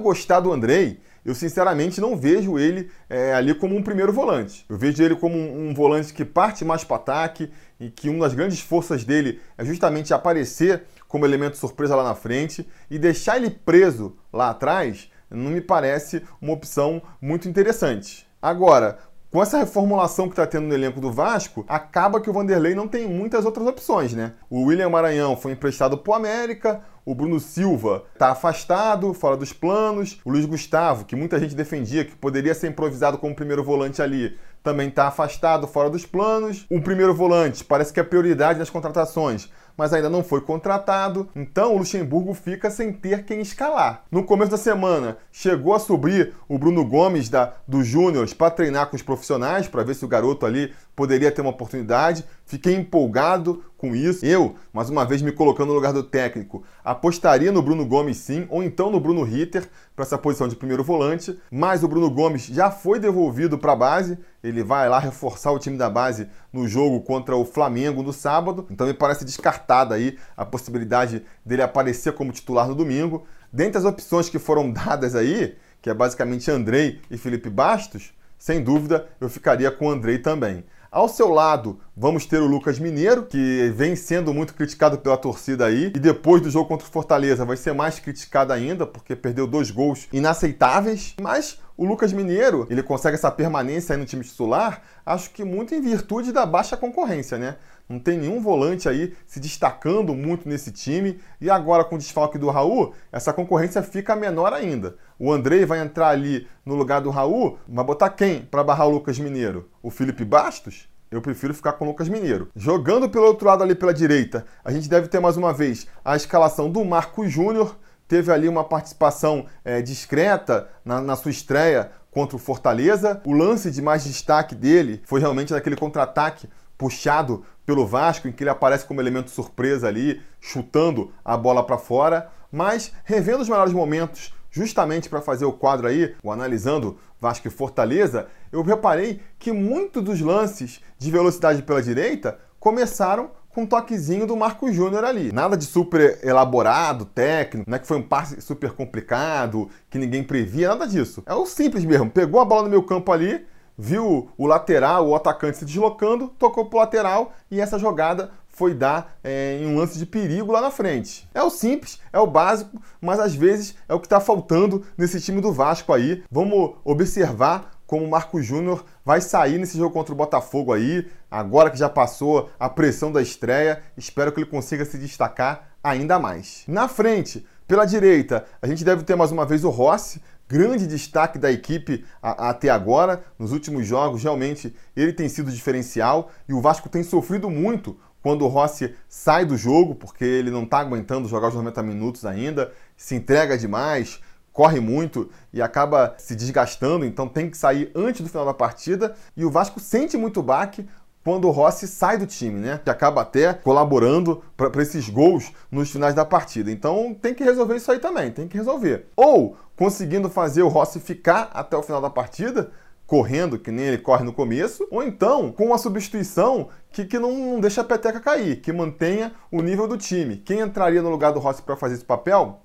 gostar 0.00 0.40
do 0.40 0.52
Andrei, 0.52 1.00
eu 1.24 1.34
sinceramente 1.34 2.00
não 2.00 2.16
vejo 2.16 2.58
ele 2.58 2.90
é, 3.08 3.34
ali 3.34 3.54
como 3.54 3.76
um 3.76 3.82
primeiro 3.82 4.12
volante. 4.12 4.64
Eu 4.68 4.76
vejo 4.76 5.02
ele 5.02 5.16
como 5.16 5.36
um, 5.36 5.68
um 5.68 5.74
volante 5.74 6.12
que 6.12 6.24
parte 6.24 6.64
mais 6.64 6.84
para 6.84 6.96
ataque 6.96 7.50
e 7.78 7.90
que 7.90 8.08
uma 8.08 8.20
das 8.20 8.34
grandes 8.34 8.60
forças 8.60 9.04
dele 9.04 9.40
é 9.56 9.64
justamente 9.64 10.14
aparecer 10.14 10.82
como 11.08 11.24
elemento 11.24 11.56
surpresa 11.56 11.96
lá 11.96 12.04
na 12.04 12.14
frente 12.14 12.68
e 12.90 12.98
deixar 12.98 13.36
ele 13.36 13.50
preso 13.50 14.16
lá 14.32 14.50
atrás 14.50 15.10
não 15.30 15.50
me 15.50 15.60
parece 15.60 16.22
uma 16.40 16.52
opção 16.52 17.00
muito 17.20 17.48
interessante. 17.48 18.26
Agora, 18.42 18.98
com 19.30 19.40
essa 19.40 19.58
reformulação 19.58 20.26
que 20.26 20.32
está 20.32 20.44
tendo 20.44 20.66
no 20.66 20.74
elenco 20.74 21.00
do 21.00 21.12
Vasco, 21.12 21.64
acaba 21.68 22.20
que 22.20 22.28
o 22.28 22.32
Vanderlei 22.32 22.74
não 22.74 22.88
tem 22.88 23.08
muitas 23.08 23.44
outras 23.44 23.64
opções, 23.64 24.12
né? 24.12 24.32
O 24.50 24.64
William 24.64 24.88
Maranhão 24.88 25.36
foi 25.36 25.52
emprestado 25.52 25.96
para 25.96 26.10
o 26.10 26.14
América, 26.14 26.82
o 27.10 27.14
Bruno 27.14 27.40
Silva 27.40 28.04
está 28.12 28.30
afastado, 28.30 29.12
fora 29.12 29.36
dos 29.36 29.52
planos. 29.52 30.20
O 30.24 30.30
Luiz 30.30 30.46
Gustavo, 30.46 31.04
que 31.04 31.16
muita 31.16 31.40
gente 31.40 31.56
defendia 31.56 32.04
que 32.04 32.14
poderia 32.14 32.54
ser 32.54 32.68
improvisado 32.68 33.18
como 33.18 33.34
primeiro 33.34 33.64
volante 33.64 34.00
ali, 34.00 34.38
também 34.62 34.86
está 34.88 35.08
afastado, 35.08 35.66
fora 35.66 35.90
dos 35.90 36.06
planos. 36.06 36.66
O 36.70 36.80
primeiro 36.80 37.12
volante 37.12 37.64
parece 37.64 37.92
que 37.92 37.98
é 37.98 38.04
prioridade 38.04 38.60
nas 38.60 38.70
contratações 38.70 39.50
mas 39.80 39.94
ainda 39.94 40.10
não 40.10 40.22
foi 40.22 40.42
contratado, 40.42 41.26
então 41.34 41.74
o 41.74 41.78
Luxemburgo 41.78 42.34
fica 42.34 42.70
sem 42.70 42.92
ter 42.92 43.24
quem 43.24 43.40
escalar. 43.40 44.04
No 44.10 44.22
começo 44.22 44.50
da 44.50 44.58
semana, 44.58 45.16
chegou 45.32 45.72
a 45.72 45.78
subir 45.78 46.34
o 46.46 46.58
Bruno 46.58 46.84
Gomes 46.84 47.30
da, 47.30 47.54
do 47.66 47.82
Júnior 47.82 48.28
para 48.34 48.50
treinar 48.50 48.90
com 48.90 48.96
os 48.96 49.00
profissionais, 49.00 49.68
para 49.68 49.82
ver 49.82 49.94
se 49.94 50.04
o 50.04 50.08
garoto 50.08 50.44
ali 50.44 50.74
poderia 50.94 51.32
ter 51.32 51.40
uma 51.40 51.48
oportunidade. 51.48 52.26
Fiquei 52.44 52.74
empolgado 52.74 53.64
com 53.78 53.96
isso. 53.96 54.26
Eu, 54.26 54.54
mais 54.70 54.90
uma 54.90 55.06
vez 55.06 55.22
me 55.22 55.32
colocando 55.32 55.68
no 55.68 55.74
lugar 55.74 55.94
do 55.94 56.02
técnico, 56.02 56.62
apostaria 56.84 57.50
no 57.50 57.62
Bruno 57.62 57.86
Gomes 57.86 58.18
sim, 58.18 58.46
ou 58.50 58.62
então 58.62 58.90
no 58.90 59.00
Bruno 59.00 59.22
Ritter 59.22 59.66
para 59.96 60.04
essa 60.04 60.18
posição 60.18 60.46
de 60.46 60.56
primeiro 60.56 60.84
volante, 60.84 61.38
mas 61.50 61.82
o 61.82 61.88
Bruno 61.88 62.10
Gomes 62.10 62.44
já 62.44 62.70
foi 62.70 62.98
devolvido 62.98 63.56
para 63.56 63.72
a 63.72 63.76
base, 63.76 64.18
ele 64.42 64.62
vai 64.62 64.88
lá 64.88 64.98
reforçar 64.98 65.52
o 65.52 65.58
time 65.58 65.76
da 65.76 65.90
base 65.90 66.28
no 66.52 66.66
jogo 66.66 67.00
contra 67.00 67.36
o 67.36 67.44
Flamengo 67.44 68.02
no 68.02 68.12
sábado, 68.12 68.66
então 68.70 68.86
me 68.86 68.94
parece 68.94 69.24
descartada 69.24 69.94
aí 69.94 70.18
a 70.36 70.44
possibilidade 70.44 71.24
dele 71.44 71.62
aparecer 71.62 72.12
como 72.14 72.32
titular 72.32 72.66
no 72.68 72.74
domingo. 72.74 73.26
Dentre 73.52 73.78
as 73.78 73.84
opções 73.84 74.28
que 74.28 74.38
foram 74.38 74.70
dadas 74.72 75.14
aí, 75.14 75.56
que 75.82 75.90
é 75.90 75.94
basicamente 75.94 76.50
Andrei 76.50 77.00
e 77.10 77.16
Felipe 77.16 77.50
Bastos, 77.50 78.12
sem 78.38 78.62
dúvida 78.62 79.06
eu 79.20 79.28
ficaria 79.28 79.70
com 79.70 79.86
o 79.86 79.90
Andrei 79.90 80.18
também. 80.18 80.64
Ao 80.92 81.08
seu 81.08 81.28
lado, 81.28 81.78
vamos 81.96 82.26
ter 82.26 82.42
o 82.42 82.48
Lucas 82.48 82.80
Mineiro, 82.80 83.24
que 83.24 83.72
vem 83.76 83.94
sendo 83.94 84.34
muito 84.34 84.52
criticado 84.52 84.98
pela 84.98 85.16
torcida 85.16 85.66
aí, 85.66 85.84
e 85.94 86.00
depois 86.00 86.42
do 86.42 86.50
jogo 86.50 86.66
contra 86.66 86.84
o 86.84 86.90
Fortaleza 86.90 87.44
vai 87.44 87.56
ser 87.56 87.72
mais 87.72 88.00
criticado 88.00 88.52
ainda, 88.52 88.84
porque 88.84 89.14
perdeu 89.14 89.46
dois 89.46 89.70
gols 89.70 90.08
inaceitáveis. 90.12 91.14
Mas 91.20 91.60
o 91.76 91.86
Lucas 91.86 92.12
Mineiro, 92.12 92.66
ele 92.68 92.82
consegue 92.82 93.14
essa 93.14 93.30
permanência 93.30 93.94
aí 93.94 94.00
no 94.00 94.04
time 94.04 94.24
titular, 94.24 94.82
acho 95.06 95.30
que 95.30 95.44
muito 95.44 95.72
em 95.76 95.80
virtude 95.80 96.32
da 96.32 96.44
baixa 96.44 96.76
concorrência, 96.76 97.38
né? 97.38 97.56
Não 97.90 97.98
tem 97.98 98.16
nenhum 98.16 98.40
volante 98.40 98.88
aí 98.88 99.16
se 99.26 99.40
destacando 99.40 100.14
muito 100.14 100.48
nesse 100.48 100.70
time. 100.70 101.18
E 101.40 101.50
agora, 101.50 101.82
com 101.82 101.96
o 101.96 101.98
desfalque 101.98 102.38
do 102.38 102.48
Raul, 102.48 102.94
essa 103.10 103.32
concorrência 103.32 103.82
fica 103.82 104.14
menor 104.14 104.52
ainda. 104.52 104.94
O 105.18 105.32
Andrei 105.32 105.66
vai 105.66 105.80
entrar 105.80 106.10
ali 106.10 106.46
no 106.64 106.76
lugar 106.76 107.00
do 107.00 107.10
Raul, 107.10 107.58
vai 107.68 107.84
botar 107.84 108.10
quem 108.10 108.42
para 108.42 108.62
barrar 108.62 108.86
o 108.86 108.90
Lucas 108.90 109.18
Mineiro? 109.18 109.68
O 109.82 109.90
Felipe 109.90 110.24
Bastos? 110.24 110.88
Eu 111.10 111.20
prefiro 111.20 111.52
ficar 111.52 111.72
com 111.72 111.84
o 111.84 111.88
Lucas 111.88 112.08
Mineiro. 112.08 112.48
Jogando 112.54 113.10
pelo 113.10 113.26
outro 113.26 113.48
lado 113.48 113.64
ali 113.64 113.74
pela 113.74 113.92
direita, 113.92 114.46
a 114.64 114.70
gente 114.70 114.88
deve 114.88 115.08
ter 115.08 115.18
mais 115.18 115.36
uma 115.36 115.52
vez 115.52 115.88
a 116.04 116.14
escalação 116.14 116.70
do 116.70 116.84
Marcos 116.84 117.32
Júnior. 117.32 117.76
Teve 118.06 118.30
ali 118.30 118.48
uma 118.48 118.62
participação 118.62 119.46
é, 119.64 119.82
discreta 119.82 120.68
na, 120.84 121.00
na 121.00 121.16
sua 121.16 121.32
estreia 121.32 121.90
contra 122.12 122.36
o 122.36 122.38
Fortaleza. 122.38 123.20
O 123.26 123.32
lance 123.32 123.68
de 123.68 123.82
mais 123.82 124.04
destaque 124.04 124.54
dele 124.54 125.02
foi 125.04 125.18
realmente 125.18 125.52
naquele 125.52 125.74
contra-ataque 125.74 126.48
puxado 126.80 127.44
pelo 127.70 127.86
Vasco, 127.86 128.26
em 128.26 128.32
que 128.32 128.42
ele 128.42 128.50
aparece 128.50 128.84
como 128.84 129.00
elemento 129.00 129.30
surpresa 129.30 129.86
ali, 129.86 130.20
chutando 130.40 131.12
a 131.24 131.36
bola 131.36 131.64
para 131.64 131.78
fora. 131.78 132.28
Mas 132.50 132.92
revendo 133.04 133.42
os 133.42 133.48
melhores 133.48 133.72
momentos, 133.72 134.34
justamente 134.50 135.08
para 135.08 135.20
fazer 135.20 135.44
o 135.44 135.52
quadro 135.52 135.86
aí, 135.86 136.16
o 136.20 136.32
analisando 136.32 136.98
Vasco 137.20 137.46
e 137.46 137.50
Fortaleza, 137.50 138.26
eu 138.50 138.60
reparei 138.62 139.20
que 139.38 139.52
muitos 139.52 140.02
dos 140.02 140.20
lances 140.20 140.80
de 140.98 141.12
velocidade 141.12 141.62
pela 141.62 141.80
direita 141.80 142.40
começaram 142.58 143.30
com 143.50 143.62
um 143.62 143.66
toquezinho 143.66 144.26
do 144.26 144.36
Marco 144.36 144.72
Júnior 144.72 145.04
ali. 145.04 145.30
Nada 145.30 145.56
de 145.56 145.64
super 145.64 146.18
elaborado, 146.24 147.04
técnico, 147.04 147.70
não 147.70 147.76
é 147.76 147.78
que 147.78 147.86
foi 147.86 147.98
um 147.98 148.02
passe 148.02 148.40
super 148.40 148.72
complicado, 148.72 149.70
que 149.88 149.96
ninguém 149.96 150.24
previa, 150.24 150.70
nada 150.70 150.88
disso. 150.88 151.22
É 151.24 151.34
o 151.34 151.46
simples 151.46 151.84
mesmo. 151.84 152.10
Pegou 152.10 152.40
a 152.40 152.44
bola 152.44 152.64
no 152.64 152.68
meu 152.68 152.82
campo 152.82 153.12
ali, 153.12 153.46
viu 153.80 154.28
o 154.36 154.46
lateral, 154.46 155.08
o 155.08 155.14
atacante 155.14 155.56
se 155.56 155.64
deslocando, 155.64 156.28
tocou 156.38 156.66
pro 156.66 156.78
lateral 156.78 157.32
e 157.50 157.60
essa 157.60 157.78
jogada 157.78 158.30
foi 158.46 158.74
dar 158.74 159.16
é, 159.24 159.58
em 159.58 159.66
um 159.66 159.78
lance 159.78 159.98
de 159.98 160.04
perigo 160.04 160.52
lá 160.52 160.60
na 160.60 160.70
frente. 160.70 161.26
É 161.32 161.42
o 161.42 161.48
simples, 161.48 161.98
é 162.12 162.18
o 162.18 162.26
básico, 162.26 162.80
mas 163.00 163.18
às 163.18 163.34
vezes 163.34 163.74
é 163.88 163.94
o 163.94 163.98
que 163.98 164.06
está 164.06 164.20
faltando 164.20 164.84
nesse 164.98 165.18
time 165.18 165.40
do 165.40 165.50
Vasco 165.50 165.94
aí. 165.94 166.22
Vamos 166.30 166.74
observar 166.84 167.70
como 167.86 168.04
o 168.04 168.10
Marco 168.10 168.42
Júnior 168.42 168.84
vai 169.02 169.20
sair 169.20 169.58
nesse 169.58 169.78
jogo 169.78 169.94
contra 169.94 170.12
o 170.12 170.16
Botafogo 170.16 170.72
aí, 170.74 171.08
agora 171.30 171.70
que 171.70 171.78
já 171.78 171.88
passou 171.88 172.50
a 172.60 172.68
pressão 172.68 173.10
da 173.10 173.22
estreia. 173.22 173.82
Espero 173.96 174.30
que 174.30 174.40
ele 174.40 174.50
consiga 174.50 174.84
se 174.84 174.98
destacar 174.98 175.70
ainda 175.82 176.18
mais. 176.18 176.64
Na 176.68 176.86
frente, 176.86 177.46
pela 177.66 177.86
direita, 177.86 178.44
a 178.60 178.66
gente 178.66 178.84
deve 178.84 179.04
ter 179.04 179.16
mais 179.16 179.32
uma 179.32 179.46
vez 179.46 179.64
o 179.64 179.70
Rossi, 179.70 180.20
grande 180.50 180.84
destaque 180.84 181.38
da 181.38 181.52
equipe 181.52 182.04
a, 182.20 182.46
a, 182.46 182.50
até 182.50 182.68
agora. 182.68 183.22
Nos 183.38 183.52
últimos 183.52 183.86
jogos, 183.86 184.24
realmente, 184.24 184.74
ele 184.96 185.12
tem 185.12 185.28
sido 185.28 185.52
diferencial 185.52 186.32
e 186.48 186.52
o 186.52 186.60
Vasco 186.60 186.88
tem 186.88 187.04
sofrido 187.04 187.48
muito 187.48 187.96
quando 188.20 188.44
o 188.44 188.48
Rossi 188.48 188.92
sai 189.08 189.46
do 189.46 189.56
jogo, 189.56 189.94
porque 189.94 190.24
ele 190.24 190.50
não 190.50 190.64
está 190.64 190.80
aguentando 190.80 191.28
jogar 191.28 191.48
os 191.48 191.54
90 191.54 191.82
minutos 191.84 192.26
ainda, 192.26 192.72
se 192.96 193.14
entrega 193.14 193.56
demais, 193.56 194.20
corre 194.52 194.80
muito 194.80 195.30
e 195.52 195.62
acaba 195.62 196.16
se 196.18 196.34
desgastando, 196.34 197.04
então 197.04 197.28
tem 197.28 197.48
que 197.48 197.56
sair 197.56 197.90
antes 197.94 198.20
do 198.20 198.28
final 198.28 198.44
da 198.44 198.52
partida. 198.52 199.14
E 199.36 199.44
o 199.44 199.50
Vasco 199.50 199.78
sente 199.78 200.16
muito 200.16 200.42
baque 200.42 200.86
quando 201.24 201.46
o 201.46 201.50
Rossi 201.50 201.86
sai 201.86 202.16
do 202.16 202.26
time, 202.26 202.58
né? 202.58 202.80
Que 202.82 202.90
acaba 202.90 203.22
até 203.22 203.52
colaborando 203.52 204.42
para 204.56 204.82
esses 204.82 205.08
gols 205.08 205.52
nos 205.70 205.90
finais 205.90 206.14
da 206.14 206.24
partida. 206.24 206.70
Então 206.70 207.14
tem 207.14 207.34
que 207.34 207.44
resolver 207.44 207.76
isso 207.76 207.90
aí 207.92 207.98
também, 207.98 208.30
tem 208.30 208.48
que 208.48 208.56
resolver. 208.56 209.06
Ou 209.14 209.56
conseguindo 209.76 210.28
fazer 210.28 210.62
o 210.62 210.68
Rossi 210.68 211.00
ficar 211.00 211.50
até 211.52 211.76
o 211.76 211.82
final 211.82 212.00
da 212.00 212.10
partida, 212.10 212.70
correndo, 213.06 213.58
que 213.58 213.70
nem 213.70 213.86
ele 213.86 213.98
corre 213.98 214.24
no 214.24 214.32
começo, 214.32 214.86
ou 214.90 215.02
então 215.02 215.50
com 215.50 215.66
uma 215.66 215.78
substituição 215.78 216.68
que, 216.92 217.04
que 217.04 217.18
não, 217.18 217.36
não 217.36 217.60
deixa 217.60 217.80
a 217.80 217.84
peteca 217.84 218.20
cair, 218.20 218.60
que 218.60 218.72
mantenha 218.72 219.32
o 219.50 219.60
nível 219.60 219.88
do 219.88 219.98
time. 219.98 220.36
Quem 220.36 220.60
entraria 220.60 221.02
no 221.02 221.10
lugar 221.10 221.32
do 221.32 221.40
Rossi 221.40 221.62
para 221.62 221.76
fazer 221.76 221.94
esse 221.94 222.04
papel? 222.04 222.60